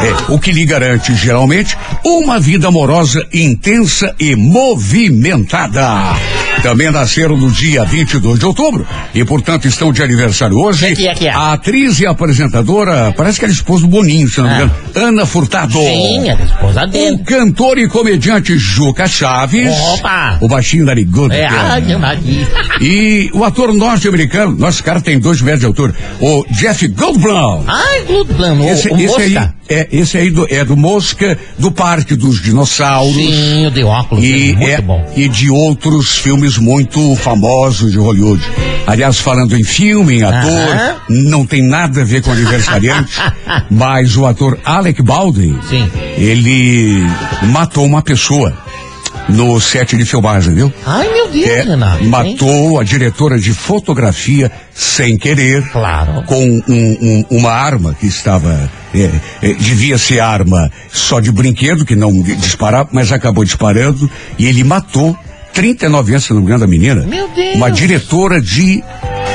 [0.02, 3.81] É, o que lhe garante, geralmente, uma vida amorosa intensa
[4.18, 6.14] e movimentada.
[6.62, 10.94] Também nasceram no dia 22 de outubro e, portanto, estão de aniversário hoje.
[10.94, 11.30] Que é?
[11.30, 14.56] A atriz e apresentadora, parece que era esposa do Boninho, se não me Ah.
[14.56, 15.72] engano, Ana Furtado.
[15.72, 17.18] Sim, é a esposa O dele.
[17.18, 19.74] cantor e comediante Juca Chaves.
[19.94, 20.38] Opa!
[20.40, 20.82] O baixinho.
[20.88, 21.96] É, que é.
[21.98, 22.48] maravilha.
[22.80, 27.64] E o ator norte-americano, nosso cara tem dois metros de altura, o Jeff Goldblum.
[27.66, 28.02] Ai,
[28.36, 28.68] plano.
[28.68, 29.36] Esse, o, o esse aí.
[29.72, 33.14] É, esse aí do, é do Mosca, do Parque dos Dinossauros.
[33.14, 34.24] Sim, o de óculos.
[34.24, 35.12] E, muito é- bom.
[35.16, 38.42] e de outros filmes muito famosos de Hollywood.
[38.86, 40.96] Aliás, falando em filme, em ator, Aham.
[41.08, 43.14] não tem nada a ver com aniversariante,
[43.70, 45.90] mas o ator Alec Baldwin, Sim.
[46.16, 47.02] ele
[47.44, 48.56] matou uma pessoa
[49.28, 50.72] no set de filmagem, viu?
[50.84, 52.02] Ai, meu Deus, É, Renato.
[52.02, 52.08] hein?
[52.08, 55.62] matou a diretora de fotografia sem querer.
[55.70, 56.24] Claro.
[56.24, 58.68] Com um- um- uma arma que estava.
[58.94, 59.10] É,
[59.42, 64.10] é, devia ser arma só de brinquedo, que não di- disparava, mas acabou disparando.
[64.38, 65.16] E ele matou
[65.52, 67.02] 39 anos, se não me engano, da menina.
[67.06, 67.56] Meu Deus.
[67.56, 68.82] Uma diretora de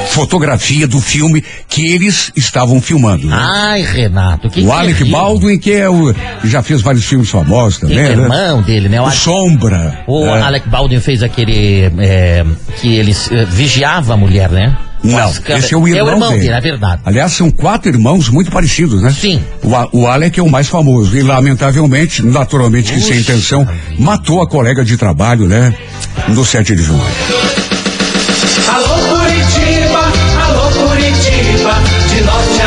[0.10, 3.28] fotografia do filme que eles estavam filmando.
[3.28, 3.36] né?
[3.40, 5.04] Ai, Renato, que o Alec.
[5.06, 6.14] Baldwin, que é o.
[6.44, 8.24] já fez vários filmes famosos Que também, é né?
[8.24, 9.00] irmão dele, né?
[9.00, 10.04] O, O Alec- Sombra.
[10.08, 10.42] o é.
[10.42, 11.92] Alec Baldwin fez aquele.
[12.00, 12.46] é,
[12.82, 14.76] que ele eh, vigiava a mulher, né?
[15.04, 16.42] Não, esse é o irmão, É o irmão dele.
[16.42, 17.02] dele, é verdade.
[17.06, 19.12] Aliás, são quatro irmãos muito parecidos, né?
[19.18, 19.40] Sim.
[19.64, 23.80] O, o Alec é o mais famoso e, lamentavelmente, naturalmente que sem intenção, vida.
[24.00, 25.72] matou a colega de trabalho, né?
[26.30, 27.00] No 7 de junho.
[28.68, 29.07] Alô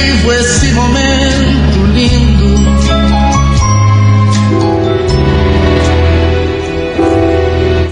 [0.00, 2.50] vivo esse momento lindo.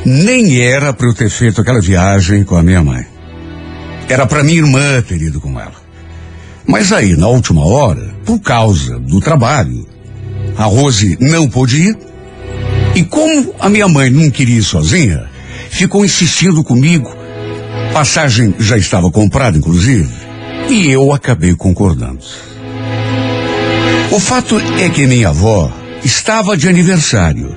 [0.04, 3.06] Nem era para eu ter feito aquela viagem com a minha mãe.
[4.08, 5.76] Era para minha irmã ter ido com ela.
[6.66, 9.86] Mas aí, na última hora, por causa do trabalho,
[10.56, 11.98] a Rose não pôde ir.
[12.94, 15.28] E como a minha mãe não queria ir sozinha,
[15.70, 17.14] ficou insistindo comigo.
[17.92, 20.27] Passagem já estava comprada, inclusive.
[20.68, 22.24] E eu acabei concordando.
[24.10, 25.72] O fato é que minha avó
[26.04, 27.56] estava de aniversário.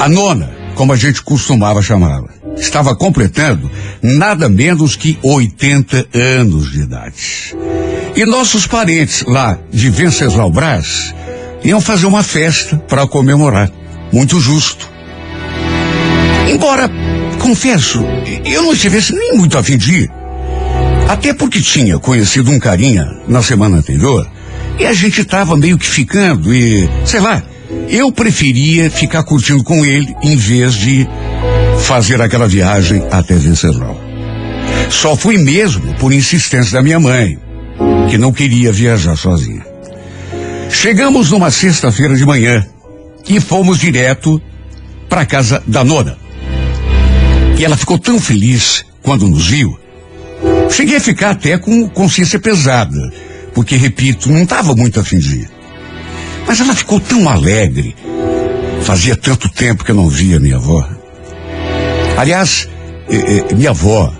[0.00, 3.70] A nona, como a gente costumava chamá-la, estava completando
[4.02, 7.54] nada menos que 80 anos de idade.
[8.16, 11.14] E nossos parentes lá de Venceslau Brás
[11.62, 13.70] iam fazer uma festa para comemorar.
[14.10, 14.88] Muito justo.
[16.50, 16.90] Embora,
[17.38, 18.02] confesso,
[18.44, 20.19] eu não estivesse nem muito afim de ir.
[21.10, 24.30] Até porque tinha conhecido um carinha na semana anterior
[24.78, 27.42] e a gente tava meio que ficando e, sei lá,
[27.88, 31.08] eu preferia ficar curtindo com ele em vez de
[31.80, 34.00] fazer aquela viagem até Venceslau.
[34.88, 37.36] Só fui mesmo por insistência da minha mãe,
[38.08, 39.66] que não queria viajar sozinha.
[40.70, 42.64] Chegamos numa sexta-feira de manhã
[43.28, 44.40] e fomos direto
[45.08, 46.16] para casa da nona.
[47.58, 49.79] E ela ficou tão feliz quando nos viu.
[50.70, 53.12] Cheguei a ficar até com consciência pesada,
[53.52, 55.50] porque, repito, não estava muito afim de ir.
[56.46, 57.94] Mas ela ficou tão alegre.
[58.82, 60.88] Fazia tanto tempo que eu não via minha avó.
[62.16, 62.68] Aliás,
[63.08, 64.12] eh, eh, minha avó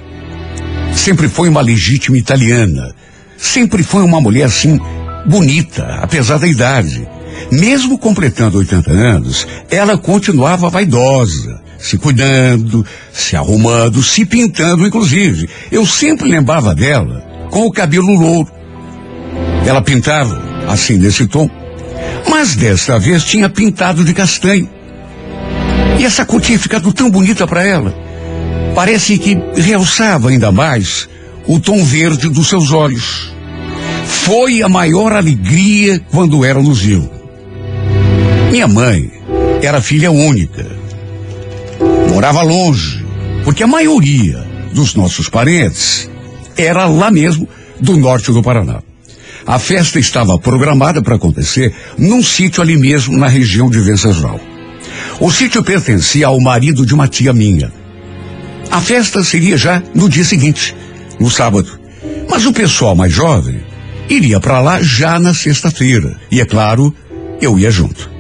[0.95, 2.95] sempre foi uma legítima italiana.
[3.37, 4.79] Sempre foi uma mulher assim,
[5.27, 7.09] bonita, apesar da idade.
[7.51, 15.49] Mesmo completando 80 anos, ela continuava vaidosa, se cuidando, se arrumando, se pintando, inclusive.
[15.73, 18.51] Eu sempre lembrava dela com o cabelo louro.
[19.67, 21.49] Ela pintava assim nesse tom,
[22.29, 24.69] mas desta vez tinha pintado de castanho.
[25.99, 27.95] E essa cor tinha ficado tão bonita para ela.
[28.75, 31.09] Parece que realçava ainda mais
[31.47, 33.33] o tom verde dos seus olhos.
[34.05, 37.11] Foi a maior alegria quando ela nos viu.
[38.51, 39.11] Minha mãe
[39.63, 40.80] era filha única.
[42.21, 43.03] Morava longe,
[43.45, 46.07] porque a maioria dos nossos parentes
[46.55, 47.49] era lá mesmo
[47.81, 48.83] do norte do Paraná.
[49.47, 54.39] A festa estava programada para acontecer num sítio ali mesmo na região de Venceslau.
[55.19, 57.73] O sítio pertencia ao marido de uma tia minha.
[58.71, 60.77] A festa seria já no dia seguinte,
[61.19, 61.81] no sábado.
[62.29, 63.63] Mas o pessoal mais jovem
[64.11, 66.21] iria para lá já na sexta-feira.
[66.31, 66.95] E é claro,
[67.41, 68.11] eu ia junto.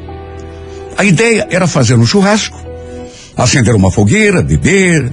[0.96, 2.69] A ideia era fazer um churrasco,
[3.42, 5.10] acender uma fogueira, beber.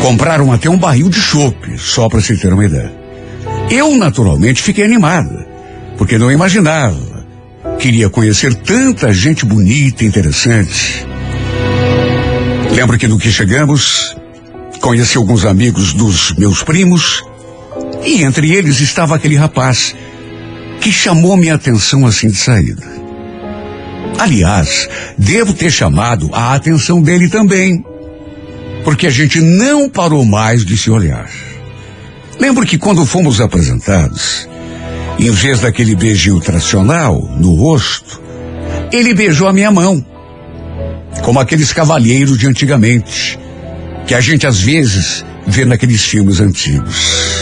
[0.00, 2.92] Compraram até um barril de chope, só para se ter uma ideia.
[3.70, 5.46] Eu, naturalmente, fiquei animada,
[5.96, 7.22] porque não imaginava.
[7.78, 11.06] Queria conhecer tanta gente bonita e interessante.
[12.74, 14.16] Lembro que no que chegamos,
[14.80, 17.22] conheci alguns amigos dos meus primos,
[18.04, 19.94] e entre eles estava aquele rapaz
[20.80, 23.01] que chamou minha atenção assim de saída.
[24.22, 27.84] Aliás, devo ter chamado a atenção dele também,
[28.84, 31.28] porque a gente não parou mais de se olhar.
[32.38, 34.48] Lembro que quando fomos apresentados,
[35.18, 38.22] em vez daquele beijinho tradicional no rosto,
[38.92, 40.06] ele beijou a minha mão,
[41.24, 43.36] como aqueles cavalheiros de antigamente,
[44.06, 47.40] que a gente às vezes vê naqueles filmes antigos.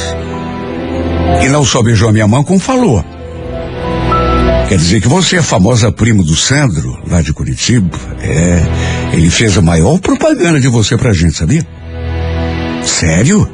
[1.45, 3.05] E não só beijou a minha mão, como falou.
[4.71, 7.99] Quer dizer que você é famosa prima do Sandro, lá de Curitiba?
[8.23, 11.67] É, ele fez a maior propaganda de você pra gente, sabia?
[12.85, 13.51] Sério?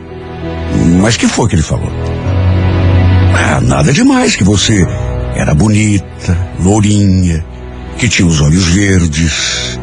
[1.01, 1.91] Mas que foi que ele falou?
[3.35, 4.87] Ah, nada demais, que você
[5.35, 7.43] era bonita, lourinha,
[7.97, 9.81] que tinha os olhos verdes.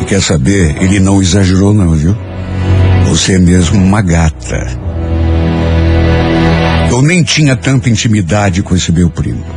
[0.00, 2.16] E quer saber, ele não exagerou não, viu?
[3.08, 4.78] Você é mesmo uma gata.
[6.88, 9.55] Eu nem tinha tanta intimidade com esse meu primo.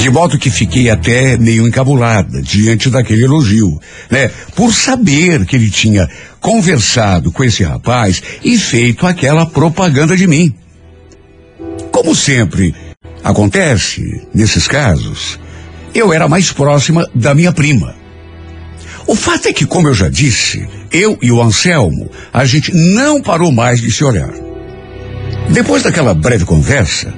[0.00, 3.78] De modo que fiquei até meio encabulada diante daquele elogio,
[4.10, 4.30] né?
[4.56, 6.08] Por saber que ele tinha
[6.40, 10.54] conversado com esse rapaz e feito aquela propaganda de mim.
[11.92, 12.74] Como sempre
[13.22, 15.38] acontece nesses casos,
[15.94, 17.94] eu era mais próxima da minha prima.
[19.06, 23.20] O fato é que, como eu já disse, eu e o Anselmo, a gente não
[23.20, 24.32] parou mais de se olhar.
[25.50, 27.12] Depois daquela breve conversa,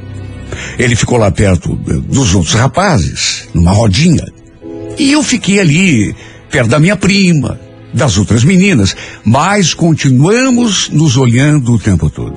[0.78, 4.24] ele ficou lá perto eh, dos outros rapazes, numa rodinha.
[4.98, 6.14] E eu fiquei ali,
[6.50, 7.58] perto da minha prima,
[7.92, 12.36] das outras meninas, mas continuamos nos olhando o tempo todo.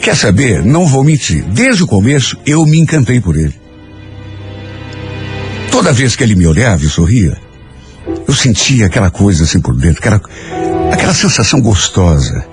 [0.00, 0.64] Quer saber?
[0.64, 1.42] Não vou mentir.
[1.44, 3.54] Desde o começo eu me encantei por ele.
[5.70, 7.36] Toda vez que ele me olhava e sorria,
[8.26, 10.20] eu sentia aquela coisa assim por dentro, aquela,
[10.92, 12.46] aquela sensação gostosa.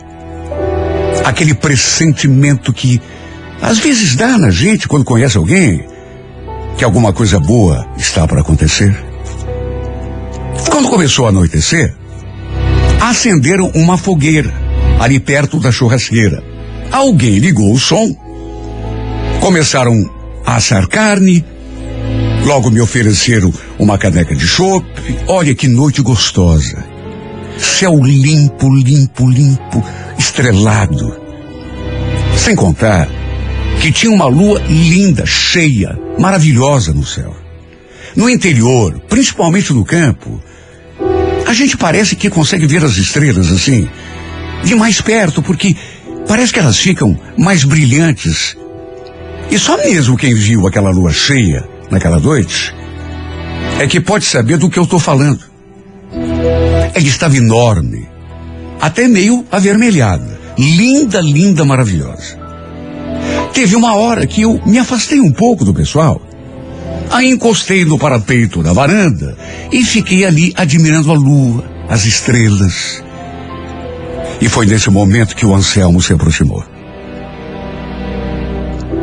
[1.24, 2.99] Aquele pressentimento que
[3.64, 5.84] às vezes dá na gente quando conhece alguém
[6.78, 8.95] que alguma coisa boa está para acontecer.
[10.70, 11.95] Quando começou a anoitecer,
[13.01, 14.53] acenderam uma fogueira
[14.99, 16.43] ali perto da churrasqueira.
[16.91, 18.16] Alguém ligou o som,
[19.39, 20.07] começaram
[20.45, 21.43] a assar carne
[22.45, 24.86] Logo me ofereceram uma caneca de chopp.
[25.28, 26.84] Olha que noite gostosa.
[27.57, 29.84] Céu limpo, limpo, limpo,
[30.20, 31.16] estrelado.
[32.38, 33.07] Sem contar
[33.84, 37.36] que tinha uma lua linda, cheia, maravilhosa no céu.
[38.16, 40.42] No interior, principalmente no campo,
[41.46, 43.90] a gente parece que consegue ver as estrelas assim,
[44.64, 45.76] de mais perto, porque
[46.26, 48.56] parece que elas ficam mais brilhantes.
[49.52, 52.74] E só mesmo quem viu aquela lua cheia naquela noite
[53.82, 55.44] é que pode saber do que eu estou falando.
[56.96, 58.08] Ela estava enorme,
[58.80, 62.43] até meio avermelhada, linda, linda, maravilhosa.
[63.54, 66.20] Teve uma hora que eu me afastei um pouco do pessoal.
[67.12, 69.38] Aí encostei no parapeito da varanda
[69.72, 73.04] e fiquei ali admirando a lua, as estrelas.
[74.41, 76.64] E foi nesse momento que o Anselmo se aproximou.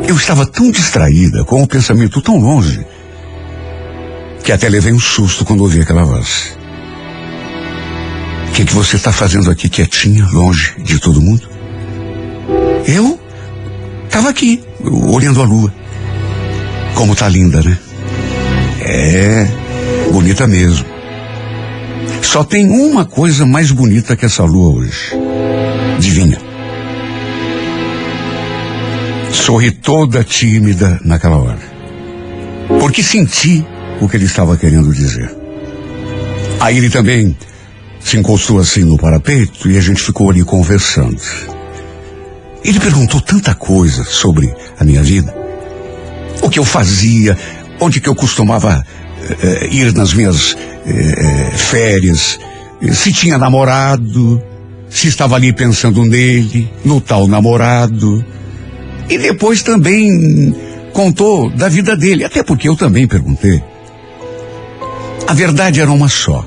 [0.05, 2.85] Eu estava tão distraída, com o pensamento tão longe,
[4.43, 6.57] que até levei um susto quando ouvi aquela voz.
[8.49, 11.49] O que, que você está fazendo aqui quietinha, longe de todo mundo?
[12.85, 13.20] Eu
[14.11, 15.73] estava aqui, olhando a lua.
[16.95, 17.77] Como tá linda, né?
[18.81, 19.47] É,
[20.11, 20.85] bonita mesmo.
[22.21, 25.13] Só tem uma coisa mais bonita que essa lua hoje.
[25.95, 26.37] Adivinha?
[29.31, 31.71] Sorri toda tímida naquela hora.
[32.81, 33.65] Porque senti
[34.01, 35.33] o que ele estava querendo dizer.
[36.59, 37.35] Aí ele também
[38.01, 41.17] se encostou assim no parapeito e a gente ficou ali conversando.
[42.63, 45.33] Ele perguntou tanta coisa sobre a minha vida.
[46.41, 47.37] O que eu fazia,
[47.79, 48.85] onde que eu costumava
[49.41, 50.55] eh, ir nas minhas
[50.85, 52.39] eh, férias,
[52.81, 54.41] eh, se tinha namorado,
[54.89, 58.23] se estava ali pensando nele, no tal namorado.
[59.09, 60.55] E depois também
[60.93, 63.61] contou da vida dele, até porque eu também perguntei.
[65.27, 66.45] A verdade era uma só.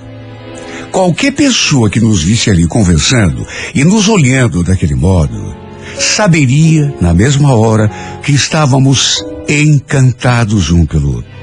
[0.92, 3.44] Qualquer pessoa que nos visse ali conversando
[3.74, 5.63] e nos olhando daquele modo,
[5.99, 7.90] saberia, na mesma hora,
[8.22, 11.34] que estávamos encantados um pelo outro.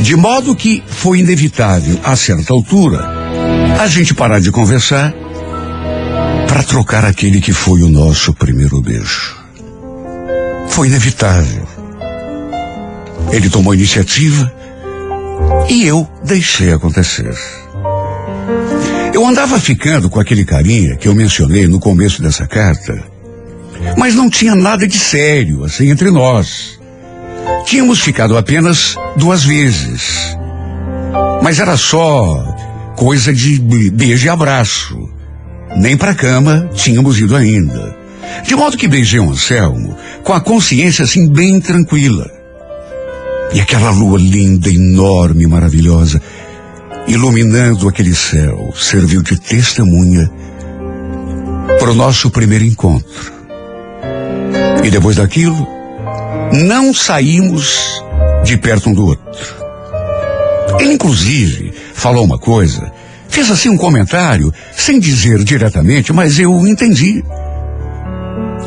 [0.00, 3.04] De modo que foi inevitável, a certa altura,
[3.80, 5.12] a gente parar de conversar
[6.48, 9.36] para trocar aquele que foi o nosso primeiro beijo.
[10.68, 11.66] Foi inevitável.
[13.30, 14.52] Ele tomou iniciativa
[15.68, 17.34] e eu deixei acontecer.
[19.14, 23.11] Eu andava ficando com aquele carinha que eu mencionei no começo dessa carta,
[23.96, 26.78] mas não tinha nada de sério assim entre nós.
[27.66, 30.36] Tínhamos ficado apenas duas vezes.
[31.42, 32.54] Mas era só
[32.96, 35.08] coisa de be- beijo e abraço.
[35.76, 37.96] Nem pra cama tínhamos ido ainda.
[38.44, 42.30] De modo que beijei o Anselmo com a consciência assim bem tranquila.
[43.52, 46.20] E aquela lua linda, enorme, maravilhosa,
[47.06, 50.30] iluminando aquele céu, serviu de testemunha
[51.78, 53.41] para o nosso primeiro encontro.
[54.84, 55.66] E depois daquilo,
[56.52, 58.02] não saímos
[58.44, 59.62] de perto um do outro.
[60.78, 62.92] Ele, inclusive, falou uma coisa,
[63.28, 67.24] fez assim um comentário, sem dizer diretamente, mas eu entendi.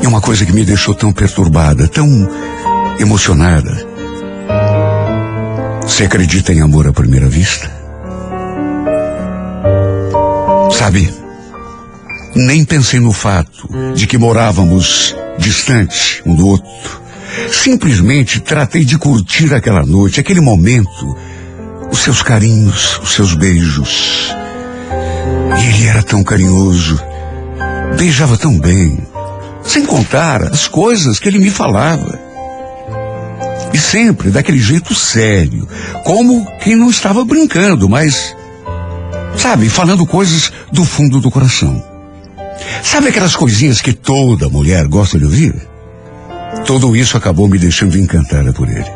[0.00, 2.06] E uma coisa que me deixou tão perturbada, tão
[2.98, 3.86] emocionada.
[5.82, 7.70] Você acredita em amor à primeira vista?
[10.72, 11.12] Sabe,
[12.36, 17.00] nem pensei no fato de que morávamos distante um do outro.
[17.50, 21.16] Simplesmente tratei de curtir aquela noite, aquele momento,
[21.90, 24.34] os seus carinhos, os seus beijos.
[25.58, 27.00] E ele era tão carinhoso,
[27.96, 28.98] beijava tão bem,
[29.62, 32.20] sem contar as coisas que ele me falava.
[33.72, 35.66] E sempre daquele jeito sério,
[36.04, 38.36] como quem não estava brincando, mas,
[39.36, 41.95] sabe, falando coisas do fundo do coração.
[42.82, 45.54] Sabe aquelas coisinhas que toda mulher gosta de ouvir?
[46.64, 48.90] Tudo isso acabou me deixando encantada por ele.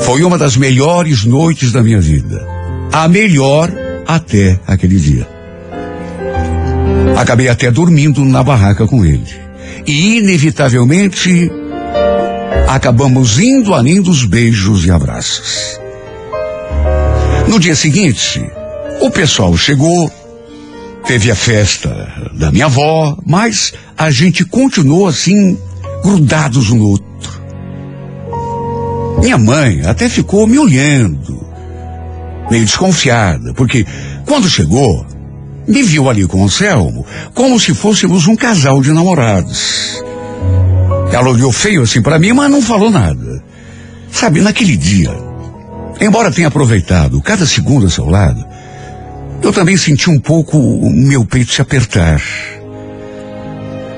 [0.00, 2.46] Foi uma das melhores noites da minha vida.
[2.92, 3.70] A melhor
[4.06, 5.26] até aquele dia.
[7.16, 9.24] Acabei até dormindo na barraca com ele.
[9.86, 11.50] E, inevitavelmente,
[12.68, 15.80] acabamos indo além dos beijos e abraços.
[17.48, 18.44] No dia seguinte,
[19.00, 20.10] o pessoal chegou,
[21.06, 25.56] teve a festa da minha avó, mas a gente continuou assim,
[26.02, 27.04] grudados um no outro.
[29.20, 31.46] Minha mãe até ficou me olhando,
[32.50, 33.86] meio desconfiada, porque
[34.26, 35.06] quando chegou,
[35.66, 40.02] me viu ali com o Anselmo, como se fôssemos um casal de namorados.
[41.12, 43.42] Ela olhou feio assim para mim, mas não falou nada.
[44.10, 45.10] Sabe, naquele dia,
[46.00, 48.44] embora tenha aproveitado cada segundo ao seu lado,
[49.44, 52.18] eu também senti um pouco o meu peito se apertar.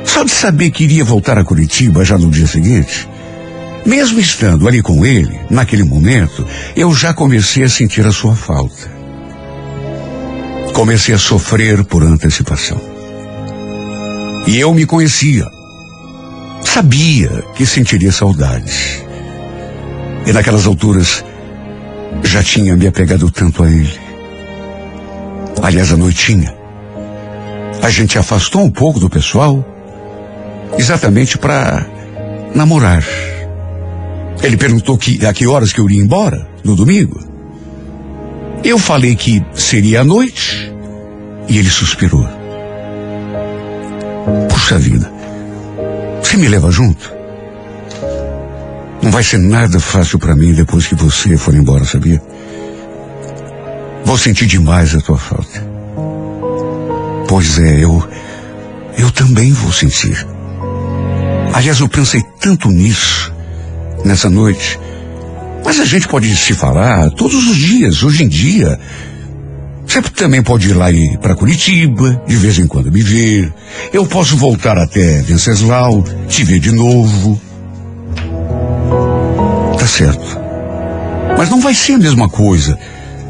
[0.05, 3.09] Só de saber que iria voltar a Curitiba já no dia seguinte,
[3.84, 6.44] mesmo estando ali com ele, naquele momento,
[6.74, 8.90] eu já comecei a sentir a sua falta.
[10.72, 12.80] Comecei a sofrer por antecipação.
[14.49, 15.47] E eu me conhecia.
[16.64, 19.07] Sabia que sentiria saudade.
[20.26, 21.24] E naquelas alturas,
[22.24, 24.05] já tinha me apegado tanto a ele.
[25.62, 26.54] Aliás, a noitinha.
[27.82, 29.64] A gente afastou um pouco do pessoal,
[30.78, 31.86] exatamente para
[32.54, 33.04] namorar.
[34.42, 37.18] Ele perguntou que, a que horas que eu iria embora, no domingo.
[38.64, 40.72] Eu falei que seria à noite,
[41.48, 42.26] e ele suspirou.
[44.48, 45.11] Puxa vida,
[46.22, 47.14] você me leva junto?
[49.02, 52.20] Não vai ser nada fácil para mim depois que você for embora, sabia?
[54.07, 55.66] Vou sentir demais a tua falta.
[57.28, 58.09] Pois é, eu.
[58.96, 60.24] Eu também vou sentir.
[61.52, 63.32] Aliás, eu pensei tanto nisso
[64.04, 64.78] nessa noite.
[65.64, 68.78] Mas a gente pode se falar todos os dias, hoje em dia.
[69.84, 70.86] Você também pode ir lá
[71.20, 73.52] para Curitiba, de vez em quando me ver.
[73.92, 77.40] Eu posso voltar até Venceslau, te ver de novo.
[79.76, 80.38] Tá certo.
[81.36, 82.78] Mas não vai ser a mesma coisa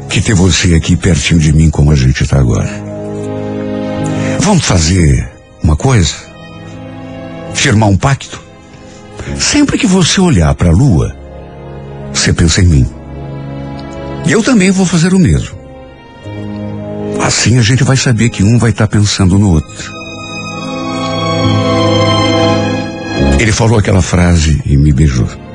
[0.09, 2.69] que ter você aqui pertinho de mim como a gente está agora.
[4.39, 5.29] Vamos fazer
[5.61, 6.15] uma coisa?
[7.53, 8.41] Firmar um pacto?
[9.37, 11.15] Sempre que você olhar para a lua,
[12.13, 12.87] você pensa em mim.
[14.25, 15.57] E eu também vou fazer o mesmo.
[17.21, 19.91] Assim a gente vai saber que um vai estar pensando no outro.
[23.39, 25.46] Ele falou aquela frase e me beijou.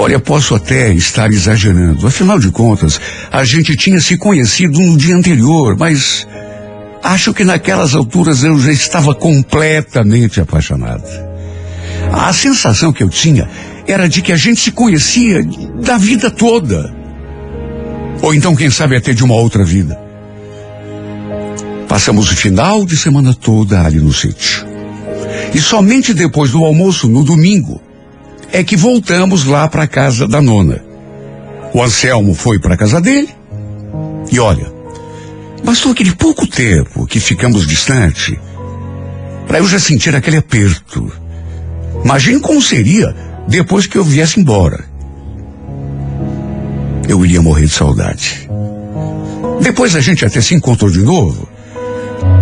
[0.00, 2.06] Olha, posso até estar exagerando.
[2.06, 2.98] Afinal de contas,
[3.30, 6.26] a gente tinha se conhecido no dia anterior, mas
[7.02, 11.04] acho que naquelas alturas eu já estava completamente apaixonado.
[12.10, 13.46] A sensação que eu tinha
[13.86, 15.46] era de que a gente se conhecia
[15.82, 16.90] da vida toda.
[18.22, 20.00] Ou então, quem sabe, até de uma outra vida.
[21.86, 24.64] Passamos o final de semana toda ali no sítio.
[25.52, 27.82] E somente depois do almoço, no domingo,
[28.52, 30.82] é que voltamos lá para a casa da nona.
[31.72, 33.28] O Anselmo foi para a casa dele.
[34.30, 34.72] E olha,
[35.64, 38.38] bastou aquele pouco tempo que ficamos distante
[39.46, 41.12] para eu já sentir aquele aperto.
[42.04, 43.14] Imagine como seria
[43.48, 44.84] depois que eu viesse embora.
[47.08, 48.48] Eu iria morrer de saudade.
[49.60, 51.48] Depois a gente até se encontrou de novo.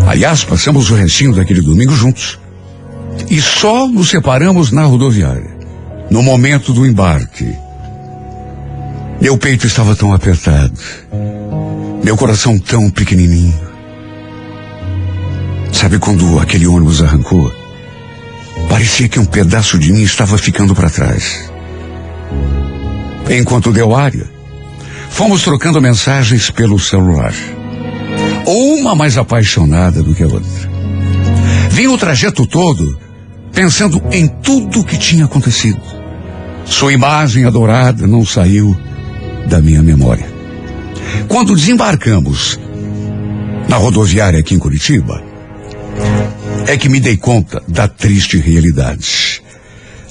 [0.06, 2.38] Aliás, passamos o restinho daquele domingo juntos.
[3.30, 5.57] E só nos separamos na rodoviária,
[6.11, 7.56] no momento do embarque.
[9.20, 10.78] Meu peito estava tão apertado,
[12.04, 13.68] meu coração tão pequenininho.
[15.72, 17.52] Sabe quando aquele ônibus arrancou?
[18.68, 21.50] Parecia que um pedaço de mim estava ficando para trás.
[23.30, 24.26] Enquanto deu área,
[25.11, 27.34] fomos trocando mensagens pelo celular.
[28.46, 30.70] Uma mais apaixonada do que a outra.
[31.70, 32.98] Vim o trajeto todo
[33.52, 35.97] pensando em tudo o que tinha acontecido.
[36.68, 38.76] Sua imagem adorada não saiu
[39.46, 40.26] da minha memória.
[41.26, 42.58] Quando desembarcamos
[43.68, 45.22] na rodoviária aqui em Curitiba,
[46.66, 49.42] é que me dei conta da triste realidade.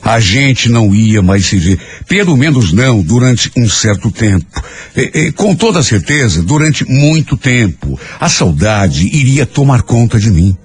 [0.01, 4.63] A gente não ia mais se ver, pelo menos não durante um certo tempo.
[4.95, 10.57] E, e, com toda certeza, durante muito tempo, a saudade iria tomar conta de mim.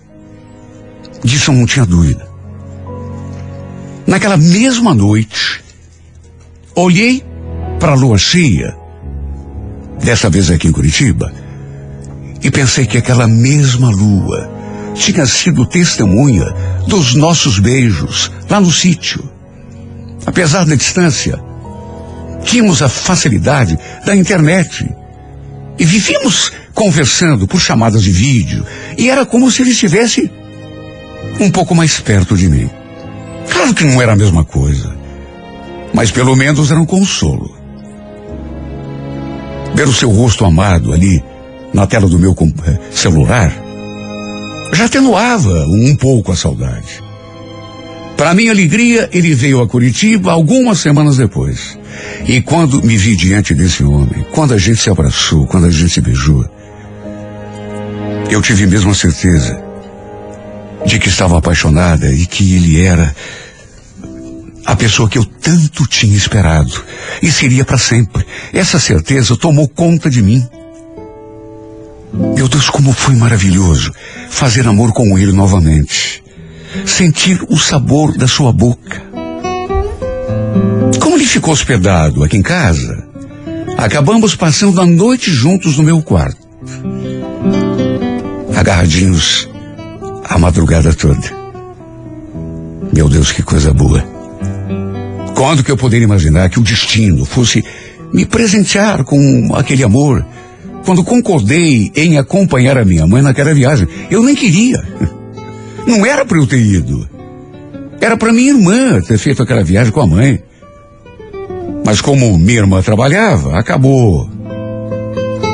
[1.25, 2.27] Disso eu não tinha dúvida.
[4.07, 5.62] Naquela mesma noite,
[6.75, 7.25] olhei
[7.79, 8.77] para a lua cheia,
[10.03, 11.33] dessa vez aqui em Curitiba,
[12.43, 14.51] e pensei que aquela mesma lua
[14.95, 16.45] tinha sido testemunha
[16.87, 19.23] dos nossos beijos lá no sítio.
[20.27, 21.39] Apesar da distância,
[22.45, 24.89] tínhamos a facilidade da internet.
[25.79, 28.65] E vivíamos conversando por chamadas de vídeo.
[28.99, 30.31] E era como se ele estivesse
[31.41, 32.71] um pouco mais perto de mim.
[33.51, 34.95] Claro que não era a mesma coisa,
[36.03, 37.57] mas pelo menos era um consolo.
[39.73, 41.23] Ver o seu rosto amado ali
[41.73, 42.35] na tela do meu
[42.67, 43.55] eh, celular
[44.73, 47.01] já atenuava um pouco a saudade.
[48.17, 51.79] Para minha alegria, ele veio a Curitiba algumas semanas depois.
[52.27, 55.91] E quando me vi diante desse homem, quando a gente se abraçou, quando a gente
[55.91, 56.45] se beijou,
[58.29, 59.57] eu tive mesmo a certeza
[60.85, 63.15] de que estava apaixonada e que ele era
[64.65, 66.85] a pessoa que eu tanto tinha esperado.
[67.23, 68.25] E seria para sempre.
[68.53, 70.47] Essa certeza tomou conta de mim.
[72.37, 73.93] Meu Deus, como foi maravilhoso
[74.29, 76.23] fazer amor com ele novamente.
[76.87, 79.03] Sentir o sabor da sua boca.
[81.01, 83.07] Como ele ficou hospedado aqui em casa,
[83.77, 86.41] acabamos passando a noite juntos no meu quarto.
[88.57, 89.49] Agarradinhos
[90.25, 91.43] a madrugada toda.
[92.93, 94.22] Meu Deus, que coisa boa.
[95.43, 97.65] Quando que eu poderia imaginar que o destino fosse
[98.13, 100.25] me presentear com aquele amor?
[100.85, 104.81] Quando concordei em acompanhar a minha mãe naquela viagem, eu nem queria.
[105.85, 107.09] Não era para eu ter ido.
[108.01, 110.41] Era para minha irmã ter feito aquela viagem com a mãe.
[111.85, 114.31] Mas como minha irmã trabalhava, acabou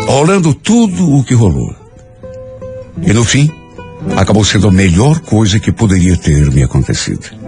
[0.06, 1.74] rolando tudo o que rolou.
[3.00, 3.50] E no fim,
[4.18, 7.47] acabou sendo a melhor coisa que poderia ter me acontecido.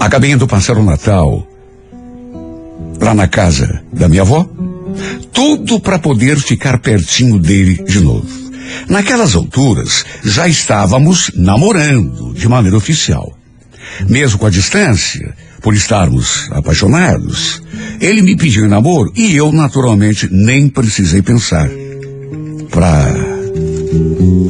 [0.00, 1.46] Acabei indo passar o Natal
[2.98, 4.48] lá na casa da minha avó,
[5.30, 8.26] tudo para poder ficar pertinho dele de novo.
[8.88, 13.36] Naquelas alturas, já estávamos namorando de maneira oficial.
[14.08, 17.62] Mesmo com a distância, por estarmos apaixonados,
[18.00, 21.68] ele me pediu em namoro e eu, naturalmente, nem precisei pensar
[22.70, 23.14] para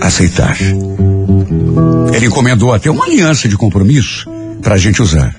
[0.01, 0.57] aceitar.
[2.15, 4.29] Ele encomendou até uma aliança de compromisso
[4.63, 5.35] para a gente usar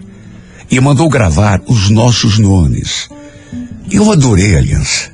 [0.72, 3.09] e mandou gravar os nossos nomes.
[3.91, 5.11] Eu adorei a aliança.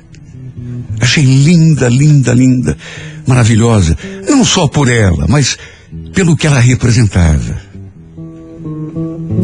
[1.00, 2.76] Achei linda, linda, linda,
[3.26, 3.96] maravilhosa,
[4.28, 5.58] não só por ela, mas
[6.14, 7.60] pelo que ela representava.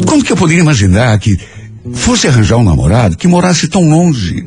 [0.05, 1.37] Como que eu poderia imaginar que
[1.93, 4.45] fosse arranjar um namorado que morasse tão longe?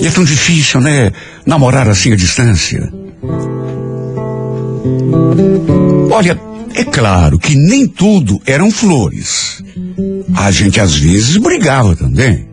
[0.00, 1.10] E é tão difícil, né?
[1.46, 2.92] Namorar assim à distância.
[6.10, 6.38] Olha,
[6.76, 9.62] é claro que nem tudo eram flores.
[10.34, 12.46] A gente às vezes brigava também.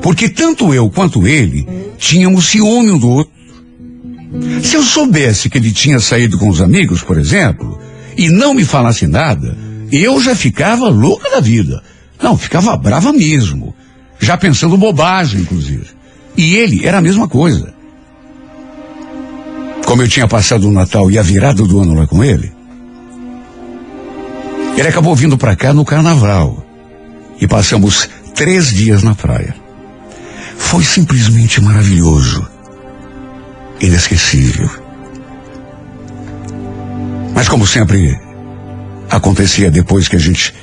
[0.00, 1.66] Porque tanto eu quanto ele
[1.98, 3.32] tínhamos ciúme um do outro.
[4.62, 7.76] Se eu soubesse que ele tinha saído com os amigos, por exemplo,
[8.16, 9.58] e não me falasse nada,
[9.90, 11.82] eu já ficava louca da vida.
[12.22, 13.74] Não, ficava brava mesmo.
[14.20, 15.86] Já pensando bobagem, inclusive.
[16.36, 17.74] E ele era a mesma coisa.
[19.84, 22.59] Como eu tinha passado o Natal e a virada do ano lá com ele,
[24.80, 26.64] ele acabou vindo para cá no carnaval.
[27.38, 29.54] E passamos três dias na praia.
[30.56, 32.48] Foi simplesmente maravilhoso.
[33.78, 34.70] Inesquecível.
[37.34, 38.18] Mas como sempre
[39.10, 40.54] acontecia depois que a gente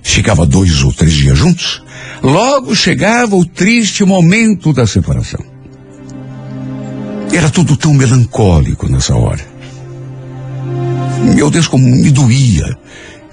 [0.00, 1.82] ficava dois ou três dias juntos,
[2.22, 5.44] logo chegava o triste momento da separação.
[7.32, 9.44] Era tudo tão melancólico nessa hora.
[11.34, 12.76] Meu Deus, como me doía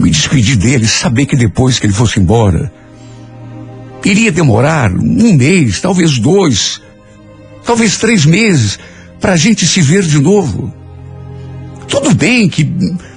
[0.03, 2.71] me despedir dele, saber que depois que ele fosse embora,
[4.03, 6.81] iria demorar um mês, talvez dois,
[7.65, 8.77] talvez três meses,
[9.19, 10.73] para a gente se ver de novo.
[11.87, 12.69] Tudo bem que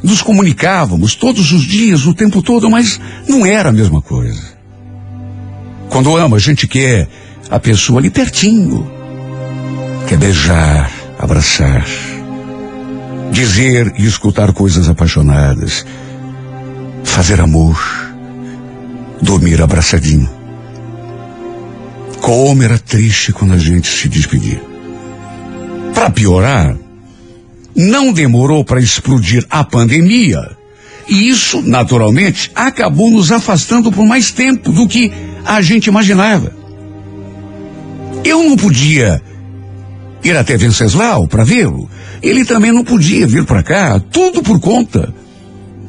[0.03, 4.57] nos comunicávamos todos os dias, o tempo todo, mas não era a mesma coisa.
[5.89, 7.09] Quando ama, a gente quer
[7.51, 8.89] a pessoa ali pertinho.
[10.07, 11.84] Quer beijar, abraçar,
[13.32, 15.84] dizer e escutar coisas apaixonadas,
[17.09, 17.78] fazer amor,
[19.22, 20.28] dormir abraçadinho.
[22.20, 24.61] Como era triste quando a gente se despedia.
[25.94, 26.76] Para piorar,
[27.74, 30.57] não demorou para explodir a pandemia.
[31.09, 35.12] E isso, naturalmente, acabou nos afastando por mais tempo do que
[35.44, 36.52] a gente imaginava.
[38.24, 39.22] Eu não podia
[40.24, 41.88] ir até Venceslau para vê-lo.
[42.22, 45.14] Ele também não podia vir para cá, tudo por conta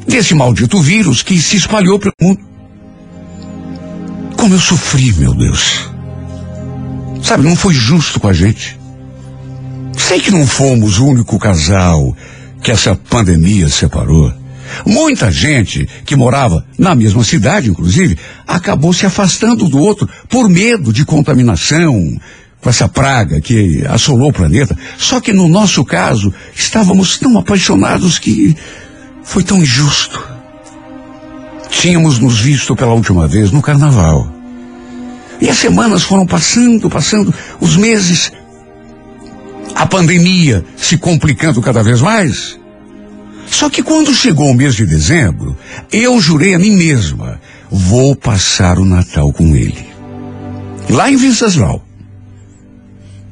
[0.07, 2.39] desse maldito vírus que se espalhou pelo mundo.
[4.37, 5.89] Como eu sofri, meu Deus.
[7.21, 8.79] Sabe, não foi justo com a gente.
[9.97, 12.15] Sei que não fomos o único casal
[12.63, 14.31] que essa pandemia separou.
[14.85, 20.93] Muita gente que morava na mesma cidade, inclusive, acabou se afastando do outro por medo
[20.93, 22.17] de contaminação
[22.61, 24.77] com essa praga que assolou o planeta.
[24.97, 28.55] Só que no nosso caso, estávamos tão apaixonados que
[29.27, 30.25] foi tão injusto.
[31.69, 34.31] Tínhamos nos visto pela última vez no carnaval.
[35.39, 38.31] E as semanas foram passando, passando, os meses
[39.75, 42.57] a pandemia se complicando cada vez mais.
[43.45, 45.55] Só que quando chegou o mês de dezembro,
[45.91, 49.85] eu jurei a mim mesma, vou passar o Natal com ele.
[50.89, 51.85] Lá em Venceslau.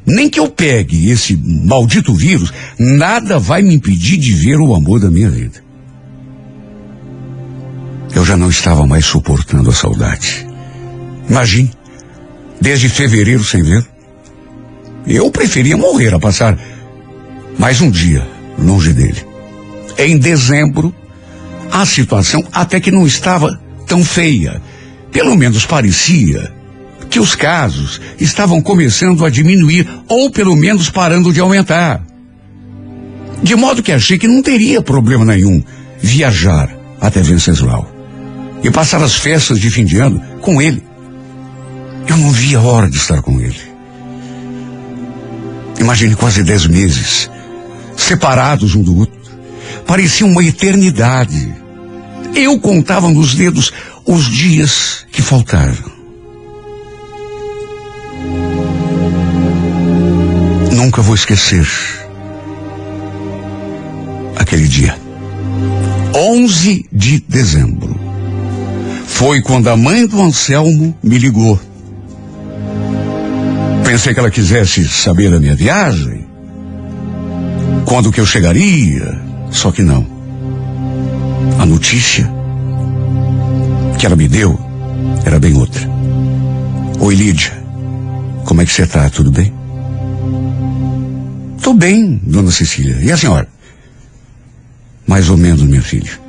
[0.05, 4.99] Nem que eu pegue esse maldito vírus, nada vai me impedir de ver o amor
[4.99, 5.64] da minha vida.
[8.13, 10.47] Eu já não estava mais suportando a saudade.
[11.29, 11.71] Imagine,
[12.61, 13.85] desde fevereiro sem ver.
[15.07, 16.57] Eu preferia morrer a passar
[17.57, 18.27] mais um dia
[18.57, 19.23] longe dele.
[19.97, 20.93] Em dezembro,
[21.71, 24.61] a situação até que não estava tão feia.
[25.11, 26.51] Pelo menos parecia
[27.09, 32.03] que os casos estavam começando a diminuir ou pelo menos parando de aumentar.
[33.41, 35.63] De modo que achei que não teria problema nenhum
[36.01, 37.94] viajar até Venceslau
[38.65, 40.83] e passar as festas de fim de ano com ele.
[42.07, 43.61] Eu não via a hora de estar com ele.
[45.79, 47.29] Imagine quase dez meses,
[47.95, 49.15] separados um do outro.
[49.85, 51.53] Parecia uma eternidade.
[52.33, 53.71] Eu contava nos dedos
[54.03, 55.93] os dias que faltaram.
[60.71, 61.67] Nunca vou esquecer
[64.35, 64.97] aquele dia.
[66.15, 68.04] 11 de dezembro.
[69.15, 71.57] Foi quando a mãe do Anselmo me ligou.
[73.85, 76.25] Pensei que ela quisesse saber da minha viagem.
[77.85, 79.17] Quando que eu chegaria.
[79.51, 80.05] Só que não.
[81.57, 82.29] A notícia
[83.97, 84.59] que ela me deu
[85.23, 85.89] era bem outra.
[86.99, 87.53] Oi, Lídia.
[88.43, 89.09] Como é que você tá?
[89.09, 89.53] Tudo bem?
[91.61, 92.97] Tô bem, dona Cecília.
[93.01, 93.47] E a senhora?
[95.07, 96.24] Mais ou menos, minha filha.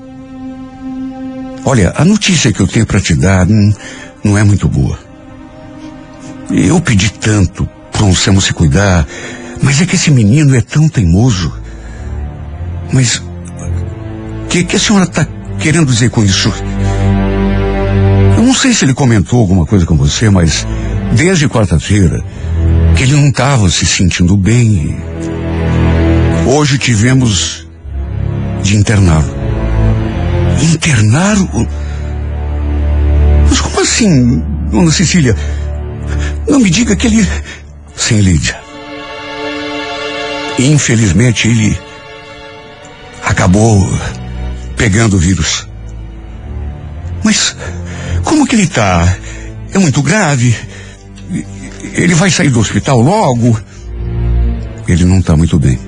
[1.69, 3.75] Olha, a notícia que eu tenho para te dar não,
[4.23, 4.97] não é muito boa.
[6.49, 9.05] Eu pedi tanto para o Anselmo se cuidar,
[9.61, 11.53] mas é que esse menino é tão teimoso.
[12.93, 15.27] Mas o que, que a senhora está
[15.59, 16.53] querendo dizer com isso?
[18.37, 20.65] Eu não sei se ele comentou alguma coisa com você, mas
[21.17, 22.25] desde quarta-feira
[22.97, 24.97] que ele não estava se sentindo bem.
[26.47, 27.67] Hoje tivemos
[28.63, 29.36] de interná-lo.
[30.63, 31.69] Interná-lo?
[33.49, 35.37] Mas como assim, dona Cecília?
[36.49, 37.29] Não me diga que ele.
[37.95, 38.59] Sim, Lídia.
[40.59, 41.79] Infelizmente ele
[43.23, 43.87] acabou
[44.77, 45.69] pegando o vírus.
[47.23, 47.57] Mas
[48.25, 49.17] como que ele está?
[49.73, 50.57] É muito grave?
[51.95, 53.61] Ele vai sair do hospital logo?
[54.89, 55.79] Ele não está muito bem.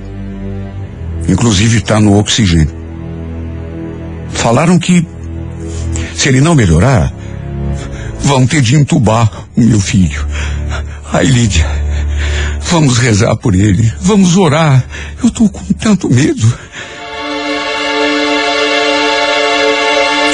[1.27, 2.78] Inclusive está no oxigênio.
[4.39, 5.05] Falaram que
[6.15, 7.13] se ele não melhorar,
[8.21, 10.25] vão ter de entubar o meu filho.
[11.11, 11.67] Ai, Lídia,
[12.61, 13.91] vamos rezar por ele.
[13.99, 14.83] Vamos orar.
[15.21, 16.57] Eu estou com tanto medo.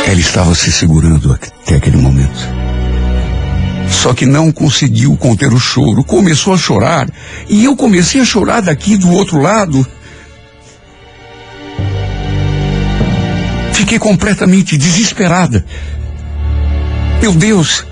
[0.06, 2.48] Ela estava se segurando até aquele momento.
[3.90, 6.04] Só que não conseguiu conter o choro.
[6.04, 7.10] Começou a chorar.
[7.50, 9.86] E eu comecei a chorar daqui do outro lado.
[13.96, 15.66] Fiquei completamente desesperada.
[17.22, 17.86] Meu Deus,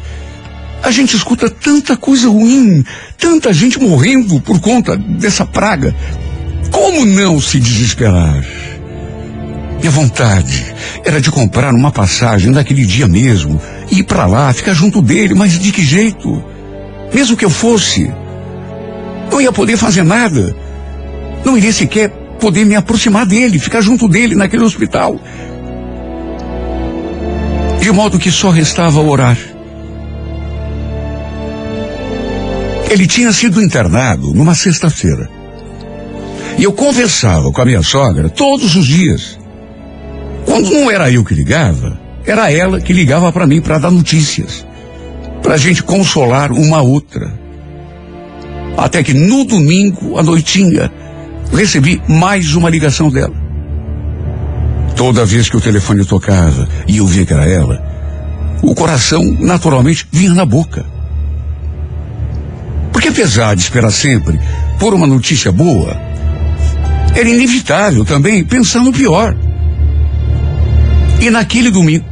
[0.83, 2.83] a gente escuta tanta coisa ruim,
[3.17, 5.95] tanta gente morrendo por conta dessa praga.
[6.71, 8.43] Como não se desesperar?
[9.79, 10.75] Minha vontade
[11.05, 15.57] era de comprar uma passagem naquele dia mesmo, ir para lá, ficar junto dele, mas
[15.57, 16.43] de que jeito?
[17.13, 18.11] Mesmo que eu fosse,
[19.31, 20.53] não ia poder fazer nada.
[21.45, 22.09] Não iria sequer
[22.41, 25.17] poder me aproximar dele, ficar junto dele naquele hospital.
[27.83, 29.37] De modo que só restava orar.
[32.89, 35.29] Ele tinha sido internado numa sexta-feira.
[36.57, 39.37] E eu conversava com a minha sogra todos os dias.
[40.45, 44.65] Quando não era eu que ligava, era ela que ligava para mim para dar notícias.
[45.41, 47.37] Para a gente consolar uma outra.
[48.77, 50.89] Até que no domingo, à noitinha,
[51.51, 53.42] recebi mais uma ligação dela.
[54.95, 57.81] Toda vez que o telefone tocava e eu via que era ela,
[58.61, 60.85] o coração naturalmente vinha na boca.
[62.91, 64.39] Porque apesar de esperar sempre
[64.79, 65.99] por uma notícia boa,
[67.15, 69.35] era inevitável também pensar no pior.
[71.19, 72.05] E naquele domingo,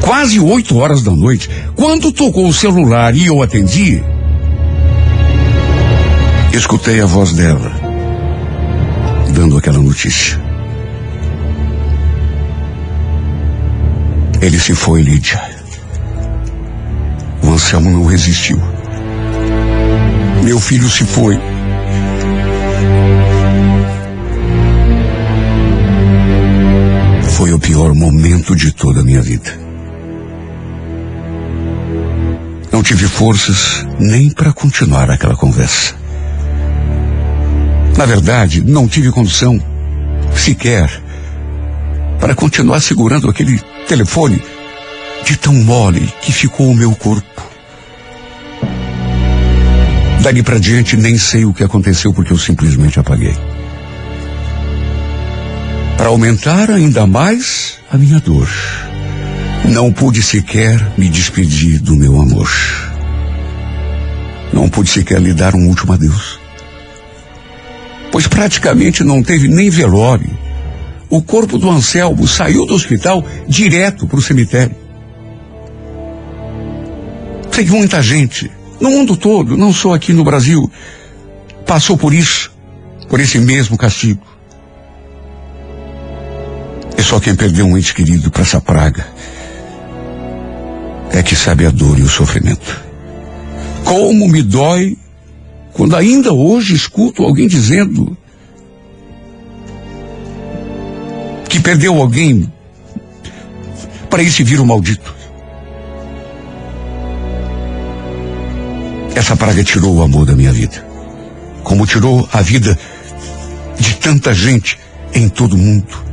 [0.00, 4.02] quase oito horas da noite, quando tocou o celular e eu atendi,
[6.52, 7.72] escutei a voz dela,
[9.34, 10.47] dando aquela notícia.
[14.40, 15.40] Ele se foi, Lídia.
[17.42, 18.60] O Anselmo não resistiu.
[20.44, 21.38] Meu filho se foi.
[27.32, 29.58] Foi o pior momento de toda a minha vida.
[32.70, 35.94] Não tive forças nem para continuar aquela conversa.
[37.96, 39.60] Na verdade, não tive condição
[40.36, 40.88] sequer
[42.20, 44.42] para continuar segurando aquele telefone
[45.24, 47.42] de tão mole que ficou o meu corpo.
[50.22, 53.34] Dali para diante nem sei o que aconteceu porque eu simplesmente apaguei.
[55.96, 58.48] Para aumentar ainda mais a minha dor,
[59.64, 62.50] não pude sequer me despedir do meu amor.
[64.52, 66.38] Não pude sequer lhe dar um último adeus.
[68.12, 70.47] Pois praticamente não teve nem velório.
[71.10, 74.76] O corpo do Anselmo saiu do hospital direto para o cemitério.
[77.50, 78.50] Que muita gente,
[78.80, 80.70] no mundo todo, não só aqui no Brasil,
[81.66, 82.52] passou por isso,
[83.08, 84.22] por esse mesmo castigo.
[86.96, 89.06] É só quem perdeu um ente querido para essa praga
[91.12, 92.80] é que sabe a dor e o sofrimento.
[93.84, 94.96] Como me dói
[95.72, 98.16] quando ainda hoje escuto alguém dizendo
[101.48, 102.52] que perdeu alguém
[104.10, 105.14] para esse vírus maldito.
[109.14, 110.86] Essa praga tirou o amor da minha vida.
[111.62, 112.78] Como tirou a vida
[113.78, 114.78] de tanta gente
[115.12, 116.04] em todo o mundo.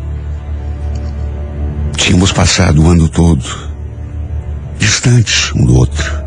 [1.96, 3.76] Tínhamos passado o ano todo
[4.78, 6.25] distantes um do outro.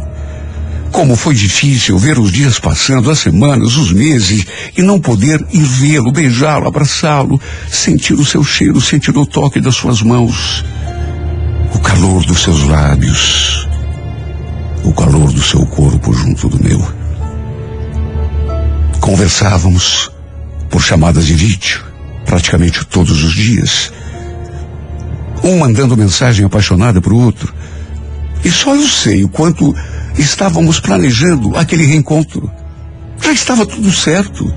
[0.98, 4.44] Como foi difícil ver os dias passando, as semanas, os meses,
[4.76, 7.40] e não poder ir vê-lo, beijá-lo, abraçá-lo,
[7.70, 10.64] sentir o seu cheiro, sentir o toque das suas mãos,
[11.72, 13.68] o calor dos seus lábios,
[14.82, 16.84] o calor do seu corpo junto do meu.
[19.00, 20.10] Conversávamos
[20.68, 21.80] por chamadas de vídeo,
[22.26, 23.92] praticamente todos os dias.
[25.44, 27.54] Um mandando mensagem apaixonada para o outro.
[28.44, 29.72] E só eu sei o quanto
[30.18, 32.50] estávamos planejando aquele reencontro.
[33.22, 34.52] Já estava tudo certo.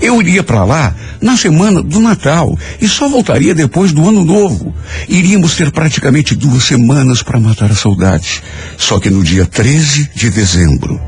[0.00, 4.74] Eu iria para lá na semana do Natal e só voltaria depois do Ano Novo.
[5.08, 8.42] Iríamos ter praticamente duas semanas para matar a saudade.
[8.76, 11.00] Só que no dia 13 de dezembro,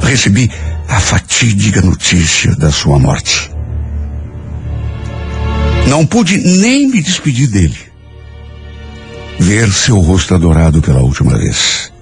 [0.00, 0.50] recebi
[0.88, 3.50] a fatídica notícia da sua morte.
[5.86, 7.78] Não pude nem me despedir dele.
[9.38, 11.92] Ver seu rosto adorado pela última vez.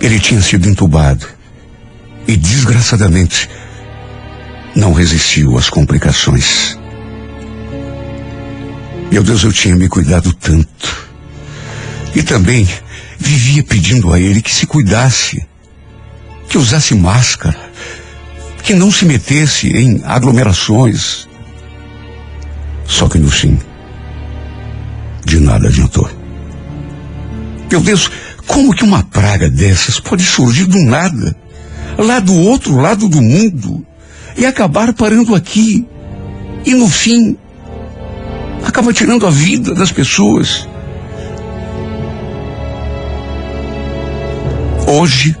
[0.00, 1.26] Ele tinha sido entubado
[2.26, 3.48] e, desgraçadamente,
[4.74, 6.78] não resistiu às complicações.
[9.10, 11.08] Meu Deus, eu tinha me cuidado tanto.
[12.14, 12.68] E também
[13.18, 15.44] vivia pedindo a ele que se cuidasse,
[16.48, 17.58] que usasse máscara,
[18.62, 21.28] que não se metesse em aglomerações.
[22.86, 23.58] Só que no fim,
[25.24, 26.08] de nada adiantou.
[27.70, 28.10] Meu Deus,
[28.50, 31.36] como que uma praga dessas pode surgir do nada,
[31.96, 33.86] lá do outro lado do mundo,
[34.36, 35.86] e acabar parando aqui,
[36.66, 37.38] e no fim,
[38.64, 40.68] acaba tirando a vida das pessoas?
[44.88, 45.36] Hoje,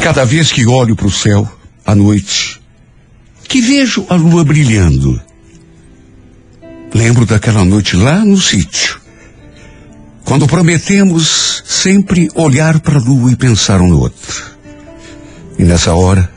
[0.00, 1.46] cada vez que olho para o céu,
[1.84, 2.62] à noite,
[3.46, 5.20] que vejo a lua brilhando,
[6.94, 9.05] lembro daquela noite lá no sítio,
[10.26, 14.44] quando prometemos sempre olhar para a lua e pensar um no outro.
[15.56, 16.28] E nessa hora,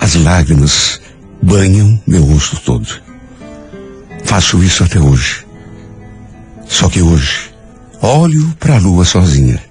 [0.00, 0.98] as lágrimas
[1.40, 2.88] banham meu rosto todo.
[4.24, 5.46] Faço isso até hoje.
[6.66, 7.52] Só que hoje,
[8.00, 9.62] olho para a lua sozinha.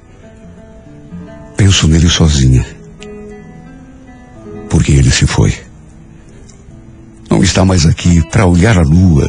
[1.58, 2.64] Penso nele sozinha.
[4.70, 5.56] Porque ele se foi.
[7.32, 9.28] Não está mais aqui para olhar a lua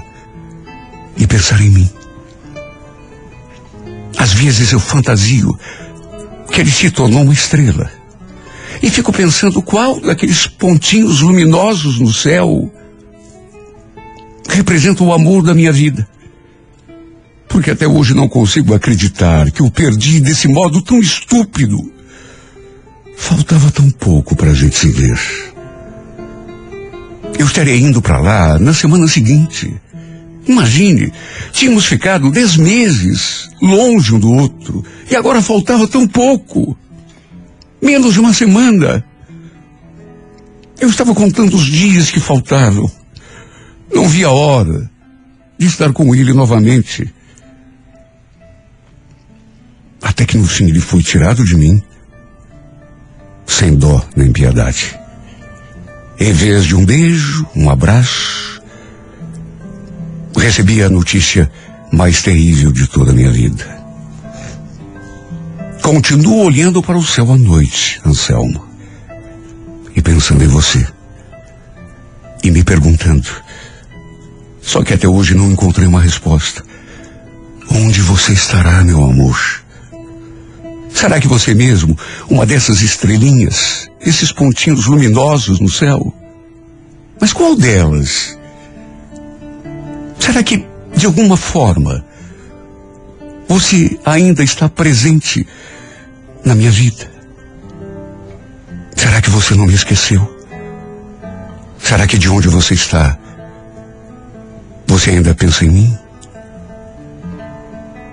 [1.17, 2.02] e pensar em mim.
[4.19, 5.59] Às vezes eu fantasio
[6.51, 7.91] que ele se tornou uma estrela.
[8.83, 12.71] E fico pensando qual daqueles pontinhos luminosos no céu
[14.49, 16.07] representa o amor da minha vida.
[17.49, 21.93] Porque até hoje não consigo acreditar que o perdi desse modo tão estúpido.
[23.17, 25.19] Faltava tão pouco para a gente se ver.
[27.39, 29.75] Eu estaria indo para lá na semana seguinte.
[30.47, 31.13] Imagine,
[31.53, 36.77] tínhamos ficado dez meses longe um do outro e agora faltava tão pouco.
[37.81, 39.05] Menos de uma semana.
[40.81, 42.91] Eu estava contando os dias que faltavam.
[43.95, 44.91] Não via a hora
[45.59, 47.13] de estar com ele novamente.
[50.01, 51.81] Até que no fim ele foi tirado de mim,
[53.47, 54.99] sem dó nem piedade.
[56.19, 58.62] Em vez de um beijo, um abraço,
[60.41, 61.51] recebi a notícia
[61.93, 63.83] mais terrível de toda a minha vida.
[65.83, 68.65] Continuo olhando para o céu à noite, Anselmo,
[69.95, 70.87] e pensando em você.
[72.43, 73.29] E me perguntando
[74.61, 76.65] Só que até hoje não encontrei uma resposta.
[77.71, 79.63] Onde você estará, meu amor?
[80.95, 81.99] Será que você mesmo,
[82.29, 86.15] uma dessas estrelinhas, esses pontinhos luminosos no céu?
[87.21, 88.39] Mas qual delas?
[90.33, 92.03] Será que, de alguma forma,
[93.47, 95.47] você ainda está presente
[96.43, 97.07] na minha vida?
[98.97, 100.27] Será que você não me esqueceu?
[101.79, 103.19] Será que de onde você está,
[104.87, 105.99] você ainda pensa em mim?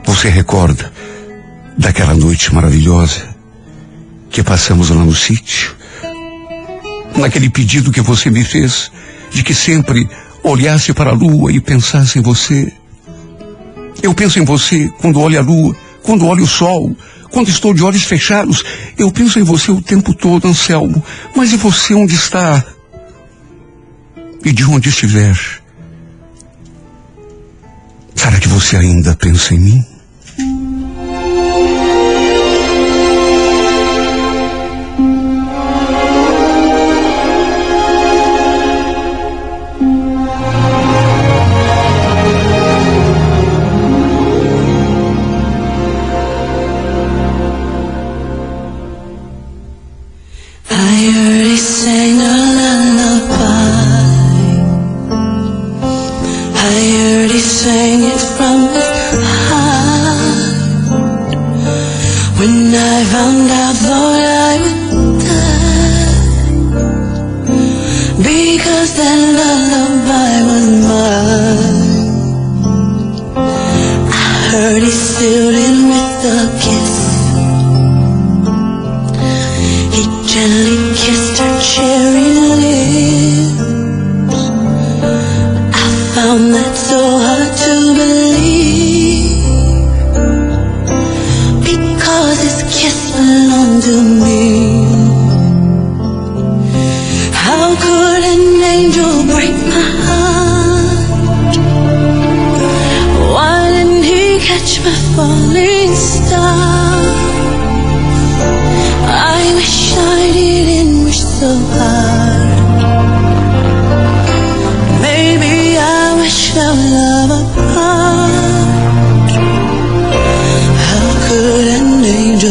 [0.04, 0.92] Você recorda
[1.78, 3.30] daquela noite maravilhosa
[4.30, 5.74] que passamos lá no sítio?
[7.16, 8.92] Naquele pedido que você me fez
[9.32, 10.06] de que sempre
[10.44, 12.72] olhasse para a lua e pensasse em você?
[14.02, 16.96] Eu penso em você quando olho a lua, quando olho o sol,
[17.32, 18.64] quando estou de olhos fechados.
[18.98, 21.04] Eu penso em você o tempo todo, Anselmo.
[21.36, 22.64] Mas e você onde está?
[24.44, 25.38] E de onde estiver?
[28.16, 29.86] Será que você ainda pensa em mim?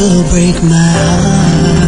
[0.09, 1.88] Angel break my heart?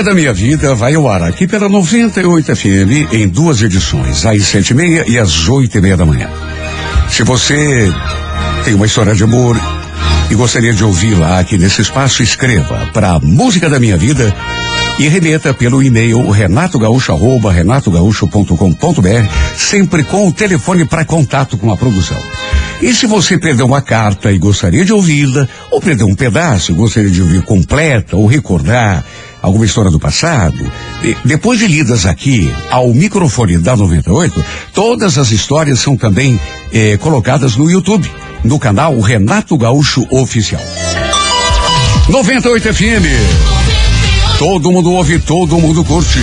[0.00, 4.44] Música da minha vida vai ao ar aqui pela 98 FM em duas edições, às
[4.44, 6.30] sete e meia e às oito e meia da manhã.
[7.10, 7.92] Se você
[8.64, 9.60] tem uma história de amor
[10.30, 14.34] e gostaria de ouvi-la aqui nesse espaço, escreva para Música da Minha Vida
[14.98, 21.76] e remeta pelo e-mail renatogaúcho arroba renatogaúcho.com.br, sempre com o telefone para contato com a
[21.76, 22.18] produção.
[22.80, 27.10] E se você perdeu uma carta e gostaria de ouvi-la, ou perdeu um pedaço gostaria
[27.10, 29.04] de ouvir completa, ou recordar
[29.42, 30.70] alguma história do passado,
[31.02, 36.40] e depois de lidas aqui ao microfone da 98, todas as histórias são também
[36.72, 38.10] eh, colocadas no YouTube,
[38.44, 40.62] no canal Renato Gaúcho Oficial.
[42.08, 43.06] 98 FM.
[44.38, 46.18] Todo mundo ouve, todo mundo curte.